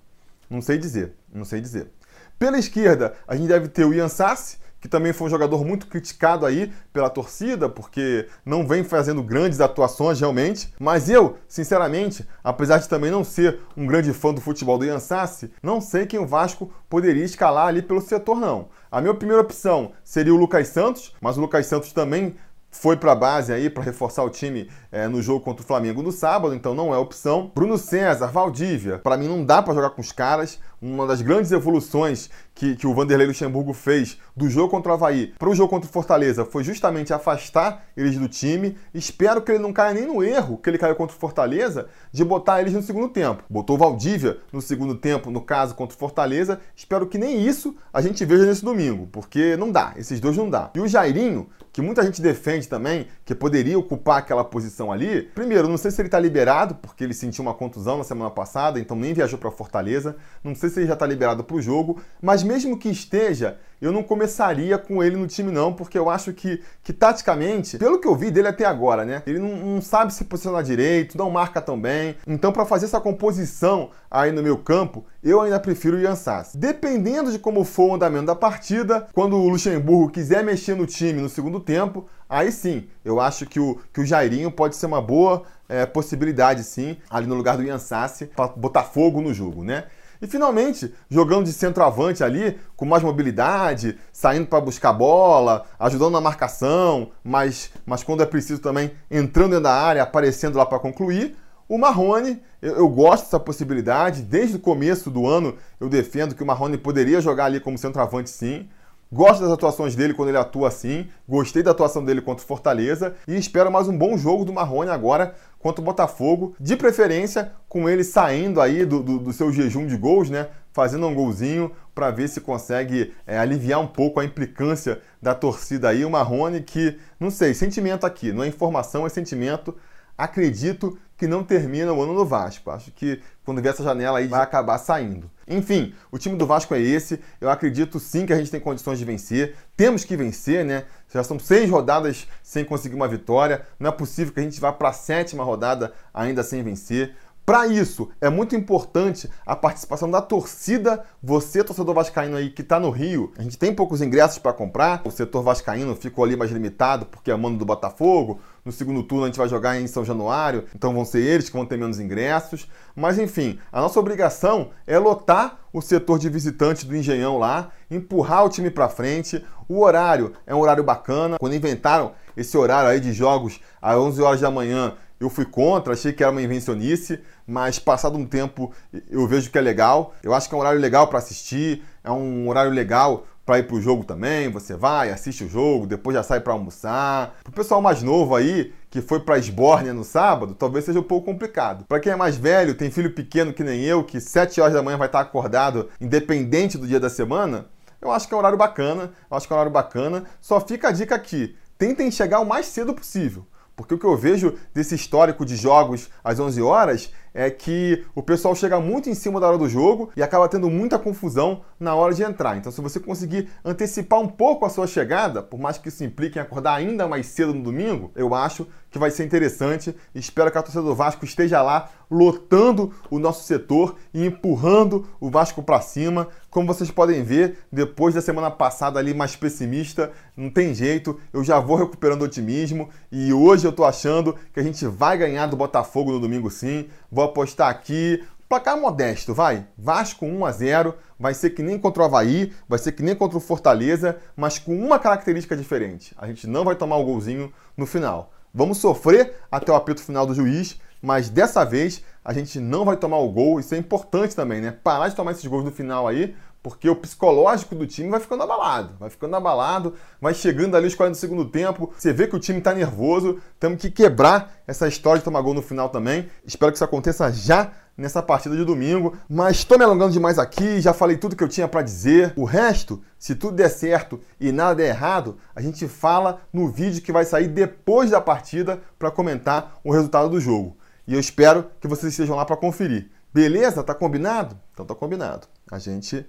Não 0.50 0.62
sei 0.62 0.78
dizer, 0.78 1.16
não 1.34 1.44
sei 1.44 1.60
dizer. 1.60 1.92
Pela 2.38 2.60
esquerda, 2.60 3.16
a 3.28 3.36
gente 3.36 3.48
deve 3.48 3.70
ter 3.70 3.86
o 3.86 3.94
Ian 3.94 4.10
Sassi, 4.10 4.58
que 4.86 4.90
também 4.90 5.12
foi 5.12 5.26
um 5.26 5.30
jogador 5.32 5.66
muito 5.66 5.88
criticado 5.88 6.46
aí 6.46 6.72
pela 6.94 7.10
torcida, 7.10 7.68
porque 7.68 8.28
não 8.46 8.68
vem 8.68 8.84
fazendo 8.84 9.24
grandes 9.24 9.60
atuações 9.60 10.20
realmente. 10.20 10.72
Mas 10.80 11.10
eu, 11.10 11.38
sinceramente, 11.48 12.24
apesar 12.44 12.78
de 12.78 12.88
também 12.88 13.10
não 13.10 13.24
ser 13.24 13.62
um 13.76 13.88
grande 13.88 14.14
fã 14.14 14.32
do 14.32 14.40
futebol 14.40 14.78
do 14.78 14.86
Ian 14.86 15.00
Sassi, 15.00 15.52
não 15.62 15.82
sei 15.82 16.06
quem 16.06 16.20
o 16.20 16.28
Vasco 16.28 16.72
poderia 16.88 17.26
escalar 17.26 17.68
ali 17.68 17.82
pelo 17.82 18.00
setor, 18.00 18.40
não. 18.40 18.68
A 18.92 19.02
minha 19.02 19.16
primeira 19.16 19.42
opção 19.42 19.94
seria 20.04 20.34
o 20.34 20.38
Lucas 20.38 20.68
Santos, 20.68 21.16
mas 21.20 21.36
o 21.36 21.42
Lucas 21.42 21.66
Santos 21.66 21.92
também 21.92 22.36
foi 22.80 22.98
para 22.98 23.14
a 23.14 23.16
base 23.16 23.54
aí 23.54 23.70
para 23.70 23.84
reforçar 23.84 24.24
o 24.24 24.30
time 24.30 24.70
é, 24.92 25.08
no 25.08 25.22
jogo 25.22 25.40
contra 25.40 25.64
o 25.64 25.68
Flamengo 25.68 26.04
no 26.04 26.12
sábado, 26.12 26.54
então 26.54 26.76
não 26.76 26.94
é 26.94 26.98
opção. 26.98 27.52
Bruno 27.56 27.78
César, 27.78 28.28
Valdívia, 28.28 29.00
para 29.00 29.18
mim 29.18 29.28
não 29.28 29.44
dá 29.44 29.62
para 29.62 29.74
jogar 29.74 29.92
com 29.92 30.02
os 30.02 30.12
caras. 30.12 30.60
Uma 30.82 31.08
das 31.08 31.22
grandes 31.22 31.52
evoluções 31.52 32.30
que, 32.56 32.76
que 32.76 32.88
o 32.88 32.94
Vanderlei 32.94 33.28
Luxemburgo 33.28 33.74
fez 33.74 34.18
do 34.36 34.50
jogo 34.50 34.70
contra 34.70 34.92
o 34.92 34.96
Havaí 34.96 35.34
para 35.38 35.50
o 35.50 35.56
jogo 35.56 35.70
contra 35.70 35.90
o 35.90 35.92
Fortaleza 35.92 36.46
foi 36.46 36.64
justamente 36.64 37.14
afastar 37.14 37.86
eles 37.96 38.18
do 38.18 38.28
time. 38.28 38.78
Espero 38.94 39.42
que 39.42 39.52
ele 39.52 39.62
não 39.62 39.74
caia 39.74 39.94
nem 39.94 40.08
no 40.08 40.24
erro 40.24 40.58
que 40.58 40.70
ele 40.70 40.78
caiu 40.78 40.96
contra 40.96 41.16
o 41.16 41.20
Fortaleza 41.20 41.88
de 42.12 42.24
botar 42.24 42.62
eles 42.62 42.74
no 42.74 42.82
segundo 42.82 43.10
tempo. 43.10 43.44
Botou 43.50 43.78
Valdívia 43.78 44.38
no 44.52 44.62
segundo 44.62 44.96
tempo, 44.96 45.30
no 45.30 45.42
caso 45.42 45.76
contra 45.76 45.96
o 45.96 46.00
Fortaleza. 46.00 46.60
Espero 46.76 47.08
que 47.08 47.18
nem 47.18 47.46
isso 47.46 47.76
a 47.94 48.02
gente 48.02 48.24
veja 48.26 48.46
nesse 48.46 48.64
domingo, 48.64 49.08
porque 49.12 49.56
não 49.58 49.72
dá, 49.72 49.94
esses 49.98 50.20
dois 50.20 50.38
não 50.38 50.50
dá. 50.50 50.72
E 50.74 50.80
o 50.80 50.88
Jairinho, 50.88 51.50
que 51.72 51.82
muita 51.82 52.04
gente 52.04 52.22
defende 52.22 52.68
também, 52.68 53.08
que 53.26 53.36
poderia 53.36 53.78
ocupar 53.78 54.20
aquela 54.20 54.44
posição 54.44 54.92
ali. 54.92 55.24
Primeiro, 55.36 55.68
não 55.68 55.78
sei 55.78 55.92
se 55.92 56.02
ele 56.02 56.08
está 56.08 56.20
liberado, 56.20 56.76
porque 56.76 57.04
ele 57.04 57.14
sentiu 57.14 57.42
uma 57.42 57.54
contusão 57.54 57.98
na 57.98 58.04
semana 58.04 58.32
passada, 58.32 58.80
então 58.80 58.96
nem 58.96 59.14
viajou 59.14 59.38
para 59.38 59.52
Fortaleza. 59.52 60.16
Não 60.44 60.56
sei 60.56 60.70
se 60.70 60.80
ele 60.80 60.88
já 60.88 60.94
está 60.94 61.06
liberado 61.06 61.44
para 61.44 61.56
o 61.56 61.62
jogo, 61.62 62.02
mas 62.22 62.44
mesmo 62.46 62.78
que 62.78 62.90
esteja, 62.90 63.58
eu 63.82 63.92
não 63.92 64.04
começaria 64.04 64.78
com 64.78 65.04
ele 65.04 65.18
no 65.18 65.28
time, 65.28 65.52
não, 65.52 65.74
porque 65.74 65.98
eu 65.98 66.10
acho 66.10 66.34
que, 66.34 66.62
que 66.84 66.94
taticamente, 66.94 67.78
pelo 67.78 68.00
que 68.00 68.08
eu 68.08 68.16
vi 68.16 68.32
dele 68.32 68.48
até 68.48 68.66
agora, 68.66 69.04
né? 69.04 69.22
Ele 69.28 69.40
não, 69.40 69.56
não 69.56 69.82
sabe 69.82 70.14
se 70.14 70.24
posicionar 70.24 70.64
direito, 70.64 71.18
não 71.18 71.30
marca 71.30 71.62
tão 71.62 71.80
bem. 71.80 72.16
Então, 72.26 72.52
para 72.52 72.66
fazer 72.66 72.86
essa 72.86 73.02
composição 73.02 73.90
aí 74.10 74.32
no 74.32 74.42
meu 74.42 74.58
campo, 74.58 75.06
eu 75.24 75.42
ainda 75.42 75.60
prefiro 75.60 75.98
o 75.98 76.00
Ian 76.00 76.16
Sassi. 76.16 76.58
Dependendo 76.58 77.32
de 77.32 77.40
como 77.40 77.64
for 77.64 77.92
o 77.92 77.96
andamento 77.96 78.26
da 78.26 78.36
partida, 78.36 79.08
quando 79.14 79.36
o 79.36 79.50
Luxemburgo 79.50 80.10
quiser 80.10 80.44
mexer 80.44 80.76
no 80.76 80.86
time 80.86 81.22
no 81.22 81.30
segundo 81.30 81.60
tempo, 81.60 82.08
aí 82.30 82.52
sim, 82.52 82.88
eu 83.04 83.20
acho 83.20 83.46
que 83.46 83.60
o, 83.60 83.78
que 83.94 84.02
o 84.02 84.06
Jairinho 84.06 84.50
pode 84.52 84.76
ser 84.76 84.86
uma 84.86 85.02
boa 85.02 85.44
é, 85.68 85.86
possibilidade, 85.86 86.64
sim, 86.64 86.98
ali 87.10 87.28
no 87.28 87.36
lugar 87.36 87.58
do 87.58 87.64
Ian 87.64 87.80
Sassi, 87.80 88.26
para 88.26 88.48
botar 88.48 88.84
fogo 88.84 89.22
no 89.22 89.34
jogo, 89.34 89.64
né? 89.64 89.86
E 90.22 90.28
finalmente, 90.28 90.94
jogando 91.10 91.46
de 91.46 91.54
centroavante 91.54 92.24
ali, 92.24 92.60
com 92.76 92.86
mais 92.86 93.04
mobilidade, 93.04 93.98
saindo 94.12 94.48
para 94.48 94.62
buscar 94.62 94.94
bola, 94.94 95.66
ajudando 95.80 96.14
na 96.14 96.22
marcação, 96.22 97.12
mas, 97.24 97.72
mas 97.86 98.04
quando 98.04 98.24
é 98.24 98.26
preciso 98.26 98.62
também 98.62 98.92
entrando 99.10 99.60
da 99.60 99.74
área, 99.74 100.04
aparecendo 100.04 100.58
lá 100.58 100.66
para 100.66 100.80
concluir. 100.80 101.36
O 101.68 101.80
Marrone, 101.80 102.42
eu, 102.62 102.76
eu, 102.76 102.88
gosto 102.88 103.24
dessa 103.24 103.40
possibilidade. 103.40 104.22
Desde 104.22 104.58
o 104.58 104.60
começo 104.60 105.10
do 105.10 105.28
ano 105.28 105.56
eu 105.80 105.90
defendo 105.90 106.36
que 106.36 106.44
o 106.44 106.46
Marrone 106.46 106.78
poderia 106.78 107.20
jogar 107.20 107.46
ali 107.46 107.60
como 107.60 107.78
centroavante 107.78 108.30
sim. 108.30 108.70
Gosto 109.16 109.44
das 109.44 109.52
atuações 109.54 109.96
dele 109.96 110.14
quando 110.14 110.28
ele 110.28 110.38
atua 110.38 110.68
assim. 110.68 111.08
Gostei 111.26 111.64
da 111.64 111.72
atuação 111.72 112.04
dele 112.04 112.20
contra 112.20 112.44
o 112.44 112.48
Fortaleza 112.48 113.16
e 113.26 113.38
espero 113.38 113.72
mais 113.72 113.88
um 113.88 113.98
bom 113.98 114.18
jogo 114.18 114.44
do 114.44 114.52
Marrone 114.52 114.90
agora 114.90 115.36
contra 115.58 115.80
o 115.80 115.86
Botafogo. 115.86 116.54
De 116.60 116.76
preferência 116.76 117.54
com 117.70 117.88
ele 117.88 118.04
saindo 118.04 118.60
aí 118.60 118.84
do, 118.84 119.02
do, 119.02 119.18
do 119.18 119.32
seu 119.32 119.54
jejum 119.54 119.88
de 119.88 119.96
gols, 119.96 120.30
né? 120.30 120.50
Fazendo 120.74 121.08
um 121.08 121.16
golzinho 121.16 121.72
para 121.94 122.12
ver 122.12 122.28
se 122.28 122.42
consegue 122.42 123.14
é, 123.26 123.38
aliviar 123.38 123.80
um 123.80 123.88
pouco 123.88 124.20
a 124.20 124.26
implicância 124.26 125.00
da 125.22 125.34
torcida 125.34 125.88
aí. 125.88 126.04
O 126.04 126.10
Marrone 126.10 126.60
que, 126.60 126.98
não 127.18 127.32
sei, 127.32 127.54
sentimento 127.54 128.06
aqui, 128.06 128.34
não 128.34 128.44
é 128.44 128.48
informação, 128.50 129.06
é 129.06 129.10
sentimento. 129.10 129.74
Acredito 130.18 130.98
que 131.18 131.28
não 131.28 131.44
termina 131.44 131.94
o 131.94 132.02
ano 132.02 132.14
no 132.14 132.26
Vasco. 132.26 132.70
Acho 132.70 132.92
que 132.92 133.22
quando 133.44 133.62
vier 133.62 133.74
essa 133.74 133.84
janela 133.84 134.20
aí 134.20 134.28
vai 134.28 134.42
acabar 134.42 134.78
saindo. 134.78 135.30
Enfim, 135.48 135.94
o 136.12 136.18
time 136.18 136.36
do 136.36 136.46
Vasco 136.46 136.74
é 136.74 136.82
esse. 136.82 137.20
Eu 137.40 137.50
acredito 137.50 138.00
sim 138.00 138.26
que 138.26 138.34
a 138.34 138.38
gente 138.38 138.52
tem 138.52 138.60
condições 138.60 139.00
de 139.00 139.06
vencer. 139.06 139.56
Temos 139.78 140.04
que 140.04 140.18
vencer, 140.18 140.66
né? 140.66 140.86
Já 141.14 141.24
são 141.24 141.40
seis 141.40 141.70
rodadas 141.70 142.28
sem 142.44 142.66
conseguir 142.66 142.96
uma 142.96 143.08
vitória. 143.08 143.66
Não 143.80 143.90
é 143.90 143.94
possível 143.94 144.34
que 144.34 144.40
a 144.40 144.44
gente 144.44 144.60
vá 144.60 144.74
para 144.74 144.90
a 144.90 144.94
sétima 144.94 145.44
rodada 145.44 145.94
ainda 146.14 146.44
sem 146.44 146.64
vencer. 146.64 147.16
Para 147.46 147.68
isso, 147.68 148.10
é 148.20 148.28
muito 148.28 148.56
importante 148.56 149.30
a 149.46 149.56
participação 149.56 150.10
da 150.10 150.20
torcida. 150.20 151.06
Você, 151.22 151.64
torcedor 151.64 151.94
vascaíno 151.94 152.38
aí 152.38 152.50
que 152.50 152.64
está 152.64 152.80
no 152.80 152.90
Rio, 152.90 153.32
a 153.38 153.44
gente 153.44 153.56
tem 153.56 153.72
poucos 153.74 154.02
ingressos 154.02 154.40
para 154.40 154.52
comprar. 154.52 155.04
O 155.06 155.12
setor 155.12 155.44
vascaíno 155.44 155.96
ficou 155.96 156.26
ali 156.26 156.36
mais 156.36 156.50
limitado 156.50 157.06
porque 157.06 157.30
é 157.30 157.36
mano 157.36 157.56
do 157.56 157.64
Botafogo. 157.64 158.40
No 158.66 158.72
segundo 158.72 159.04
turno 159.04 159.26
a 159.26 159.28
gente 159.28 159.38
vai 159.38 159.48
jogar 159.48 159.80
em 159.80 159.86
São 159.86 160.04
Januário, 160.04 160.66
então 160.76 160.92
vão 160.92 161.06
ser 161.06 161.20
eles 161.20 161.48
que 161.48 161.56
vão 161.56 161.68
ter 161.68 161.78
menos 161.78 162.00
ingressos. 162.00 162.68
Mas 162.96 163.20
enfim, 163.20 163.60
a 163.72 163.80
nossa 163.80 164.00
obrigação 164.00 164.72
é 164.88 164.98
lotar 164.98 165.60
o 165.72 165.84
setor 165.84 166.18
de 166.18 166.28
visitantes 166.30 166.84
do 166.84 166.96
Engenhão 166.96 167.38
lá, 167.38 167.70
empurrar 167.92 168.44
o 168.44 168.50
time 168.50 168.72
para 168.72 168.90
frente. 168.90 169.46
O 169.70 169.84
horário 169.84 170.34
é 170.48 170.56
um 170.56 170.60
horário 170.60 170.84
bacana. 170.84 171.38
Quando 171.38 171.54
inventaram 171.54 172.14
esse 172.36 172.58
horário 172.58 172.90
aí 172.90 173.00
de 173.00 173.14
jogos 173.14 173.60
às 173.80 173.98
11 173.98 174.22
horas 174.24 174.42
da 174.42 174.50
manhã, 174.50 174.96
eu 175.20 175.30
fui 175.30 175.46
contra, 175.46 175.94
achei 175.94 176.12
que 176.12 176.24
era 176.24 176.32
uma 176.32 176.42
invencionice, 176.42 177.20
mas 177.46 177.78
passado 177.78 178.18
um 178.18 178.26
tempo 178.26 178.74
eu 179.12 179.28
vejo 179.28 179.52
que 179.52 179.60
é 179.60 179.62
legal. 179.62 180.16
Eu 180.24 180.34
acho 180.34 180.50
que 180.50 180.56
é 180.56 180.58
um 180.58 180.62
horário 180.62 180.80
legal 180.80 181.08
para 181.08 181.20
assistir, 181.20 181.84
é 182.04 182.10
um 182.10 182.50
horário 182.50 182.72
legal 182.72 183.28
para 183.46 183.60
ir 183.60 183.68
pro 183.68 183.80
jogo 183.80 184.04
também. 184.04 184.50
Você 184.50 184.76
vai, 184.76 185.12
assiste 185.12 185.44
o 185.44 185.50
jogo, 185.50 185.86
depois 185.86 186.16
já 186.16 186.24
sai 186.24 186.40
para 186.40 186.54
almoçar. 186.54 187.36
Pro 187.44 187.54
pessoal 187.54 187.82
mais 187.82 188.02
novo 188.02 188.36
aí, 188.36 188.74
que 188.90 189.02
foi 189.02 189.20
para 189.20 189.38
Esbórnia 189.38 189.94
no 189.94 190.04
sábado, 190.04 190.56
talvez 190.56 190.86
seja 190.86 191.00
um 191.00 191.04
pouco 191.04 191.26
complicado. 191.26 191.86
Para 191.86 192.00
quem 192.00 192.12
é 192.12 192.16
mais 192.16 192.36
velho, 192.36 192.74
tem 192.74 192.90
filho 192.90 193.14
pequeno 193.14 193.54
que 193.54 193.64
nem 193.64 193.82
eu, 193.84 194.04
que 194.04 194.20
7 194.20 194.60
horas 194.60 194.74
da 194.74 194.82
manhã 194.82 194.98
vai 194.98 195.08
estar 195.08 195.20
acordado, 195.20 195.90
independente 196.02 196.78
do 196.78 196.88
dia 196.88 197.00
da 197.00 197.10
semana, 197.10 197.68
eu 198.02 198.12
acho 198.12 198.28
que 198.28 198.34
é 198.34 198.38
um 198.38 198.40
horário 198.40 198.58
bacana, 198.58 199.14
eu 199.30 199.38
acho 199.38 199.48
que 199.48 199.54
é 199.54 199.56
um 199.56 199.58
horário 199.58 199.72
bacana. 199.72 200.26
Só 200.42 200.60
fica 200.60 200.90
a 200.90 200.92
dica 200.92 201.16
aqui, 201.16 201.56
tentem 201.78 202.12
chegar 202.12 202.40
o 202.40 202.46
mais 202.46 202.66
cedo 202.68 202.94
possível. 202.94 203.46
Porque 203.76 203.94
o 203.94 203.98
que 203.98 204.06
eu 204.06 204.16
vejo 204.16 204.54
desse 204.74 204.96
histórico 204.96 205.46
de 205.46 205.56
jogos 205.56 206.10
às 206.24 206.40
11 206.40 206.62
horas 206.62 207.12
é 207.34 207.50
que 207.50 208.06
o 208.16 208.24
pessoal 208.24 208.56
chega 208.56 208.80
muito 208.80 209.10
em 209.10 209.14
cima 209.14 209.40
da 209.42 209.48
hora 209.48 209.58
do 209.58 209.68
jogo 209.68 210.10
e 210.16 210.24
acaba 210.24 210.48
tendo 210.48 210.70
muita 210.70 210.98
confusão 210.98 211.62
na 211.78 211.94
hora 211.94 212.14
de 212.14 212.24
entrar. 212.24 212.56
Então, 212.56 212.72
se 212.72 212.80
você 212.80 212.98
conseguir 212.98 213.50
antecipar 213.64 214.22
um 214.22 214.28
pouco 214.28 214.66
a 214.66 214.70
sua 214.70 214.88
chegada, 214.88 215.44
por 215.44 215.60
mais 215.60 215.78
que 215.78 215.90
isso 215.90 216.04
implique 216.06 216.40
em 216.40 216.42
acordar 216.42 216.76
ainda 216.76 217.08
mais 217.08 217.26
cedo 217.28 217.54
no 217.54 217.62
domingo, 217.62 218.12
eu 218.16 218.34
acho 218.34 218.66
que 218.96 219.00
vai 219.00 219.12
ser 219.12 219.26
interessante. 219.26 219.94
Espero 220.14 220.50
que 220.50 220.58
a 220.58 220.64
torcida 220.64 220.82
do 220.82 220.96
Vasco 220.96 221.26
esteja 221.26 221.62
lá 221.62 221.90
lotando 222.10 222.94
o 223.12 223.20
nosso 223.20 223.44
setor 223.44 223.98
e 224.14 224.26
empurrando 224.26 225.06
o 225.20 225.30
Vasco 225.30 225.62
para 225.62 225.82
cima. 225.82 226.30
Como 226.50 226.66
vocês 226.66 226.90
podem 226.90 227.22
ver, 227.22 227.58
depois 227.70 228.16
da 228.16 228.22
semana 228.22 228.50
passada 228.50 228.98
ali 228.98 229.14
mais 229.14 229.36
pessimista, 229.36 230.14
não 230.38 230.50
tem 230.50 230.74
jeito, 230.74 231.20
eu 231.34 231.44
já 231.44 231.60
vou 231.60 231.76
recuperando 231.76 232.22
otimismo 232.22 232.90
e 233.12 233.34
hoje 233.34 233.68
eu 233.68 233.74
tô 233.74 233.84
achando 233.84 234.34
que 234.54 234.62
a 234.62 234.64
gente 234.64 234.86
vai 234.88 235.18
ganhar 235.18 235.48
do 235.48 235.58
Botafogo 235.58 236.14
no 236.14 236.20
domingo 236.22 236.50
sim. 236.50 236.88
Vou 237.12 237.26
apostar 237.26 237.70
aqui. 237.70 238.24
Placar 238.48 238.80
modesto, 238.80 239.34
vai. 239.34 239.68
Vasco 239.78 240.26
1 240.26 240.46
a 240.46 240.52
0 240.54 240.94
vai 241.20 241.34
ser 241.34 241.50
que 241.50 241.62
nem 241.62 241.78
contra 241.78 242.04
o 242.04 242.06
Havaí, 242.06 242.54
vai 242.70 242.80
ser 242.80 242.94
que 242.94 243.04
nem 243.04 243.16
contra 243.16 243.38
o 243.38 243.42
Fortaleza, 243.42 244.18
mas 244.38 244.58
com 244.58 244.74
uma 244.74 245.00
característica 245.00 245.58
diferente. 245.58 246.16
A 246.18 246.28
gente 246.28 246.48
não 246.48 246.64
vai 246.64 246.76
tomar 246.76 246.96
o 246.96 247.04
golzinho 247.04 247.52
no 247.76 247.86
final. 247.86 248.32
Vamos 248.58 248.78
sofrer 248.78 249.36
até 249.52 249.70
o 249.70 249.76
apito 249.76 250.02
final 250.02 250.26
do 250.26 250.34
juiz, 250.34 250.80
mas 251.02 251.28
dessa 251.30 251.66
vez 251.66 252.02
a 252.24 252.32
gente 252.32 252.58
não 252.58 252.86
vai 252.86 252.96
tomar 252.96 253.18
o 253.18 253.30
gol. 253.30 253.60
Isso 253.60 253.76
é 253.76 253.78
importante 253.78 254.34
também, 254.34 254.62
né? 254.62 254.72
Parar 254.72 255.10
de 255.10 255.16
tomar 255.16 255.32
esses 255.32 255.46
gols 255.46 255.66
no 255.66 255.72
final 255.72 256.08
aí, 256.08 256.34
porque 256.64 256.90
o 256.90 256.96
psicológico 256.96 257.76
do 257.76 257.86
time 257.86 258.10
vai 258.10 258.22
ficando 258.22 258.44
abalado, 258.44 258.96
vai 258.98 259.10
ficando 259.10 259.36
abalado, 259.36 259.94
vai 260.22 260.34
chegando 260.34 260.78
ali 260.78 260.88
os 260.88 260.96
40 260.96 261.18
do 261.18 261.20
segundo 261.20 261.44
tempo, 261.44 261.94
você 261.98 262.14
vê 262.14 262.28
que 262.28 262.36
o 262.38 262.40
time 262.40 262.60
está 262.60 262.74
nervoso, 262.74 263.42
temos 263.60 263.78
que 263.78 263.92
quebrar 263.92 264.56
essa 264.66 264.88
história 264.88 265.20
de 265.20 265.26
tomar 265.26 265.42
gol 265.42 265.54
no 265.54 265.62
final 265.62 265.90
também. 265.90 266.30
Espero 266.46 266.72
que 266.72 266.78
isso 266.78 266.84
aconteça 266.86 267.30
já 267.34 267.74
nessa 267.98 268.22
partida 268.22 268.56
de 268.56 268.66
domingo, 268.66 269.18
mas 269.30 269.58
estou 269.58 269.78
me 269.78 269.84
alongando 269.84 270.12
demais 270.12 270.38
aqui, 270.38 270.82
já 270.82 270.94
falei 270.94 271.18
tudo 271.18 271.36
que 271.36 271.44
eu 271.44 271.48
tinha 271.48 271.68
para 271.68 271.82
dizer. 271.82 272.34
O 272.36 272.44
resto, 272.44 273.02
se 273.18 273.36
tudo 273.36 273.56
der 273.56 273.70
certo 273.70 274.20
e 274.40 274.52
nada 274.52 274.76
der 274.76 274.90
errado, 274.90 275.38
a 275.56 275.62
gente 275.62 275.88
fala 275.88 276.42
no 276.52 276.68
vídeo 276.68 277.02
que 277.02 277.12
vai 277.12 277.26
sair 277.26 277.48
depois 277.48 278.12
da 278.12 278.20
partida 278.20 278.82
para 279.00 279.12
comentar 279.12 279.80
o 279.84 279.92
resultado 279.92 280.30
do 280.30 280.40
jogo. 280.40 280.76
E 281.08 281.14
eu 281.14 281.20
espero 281.20 281.70
que 281.80 281.88
vocês 281.88 282.12
estejam 282.12 282.36
lá 282.36 282.46
para 282.46 282.58
conferir. 282.58 283.10
Beleza? 283.34 283.84
Tá 283.84 283.94
combinado? 283.94 284.60
Então 284.74 284.86
tá 284.86 284.96
combinado. 284.96 285.48
A 285.72 285.78
gente 285.78 286.26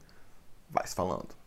vai 0.70 0.86
se 0.86 0.94
falando. 0.94 1.45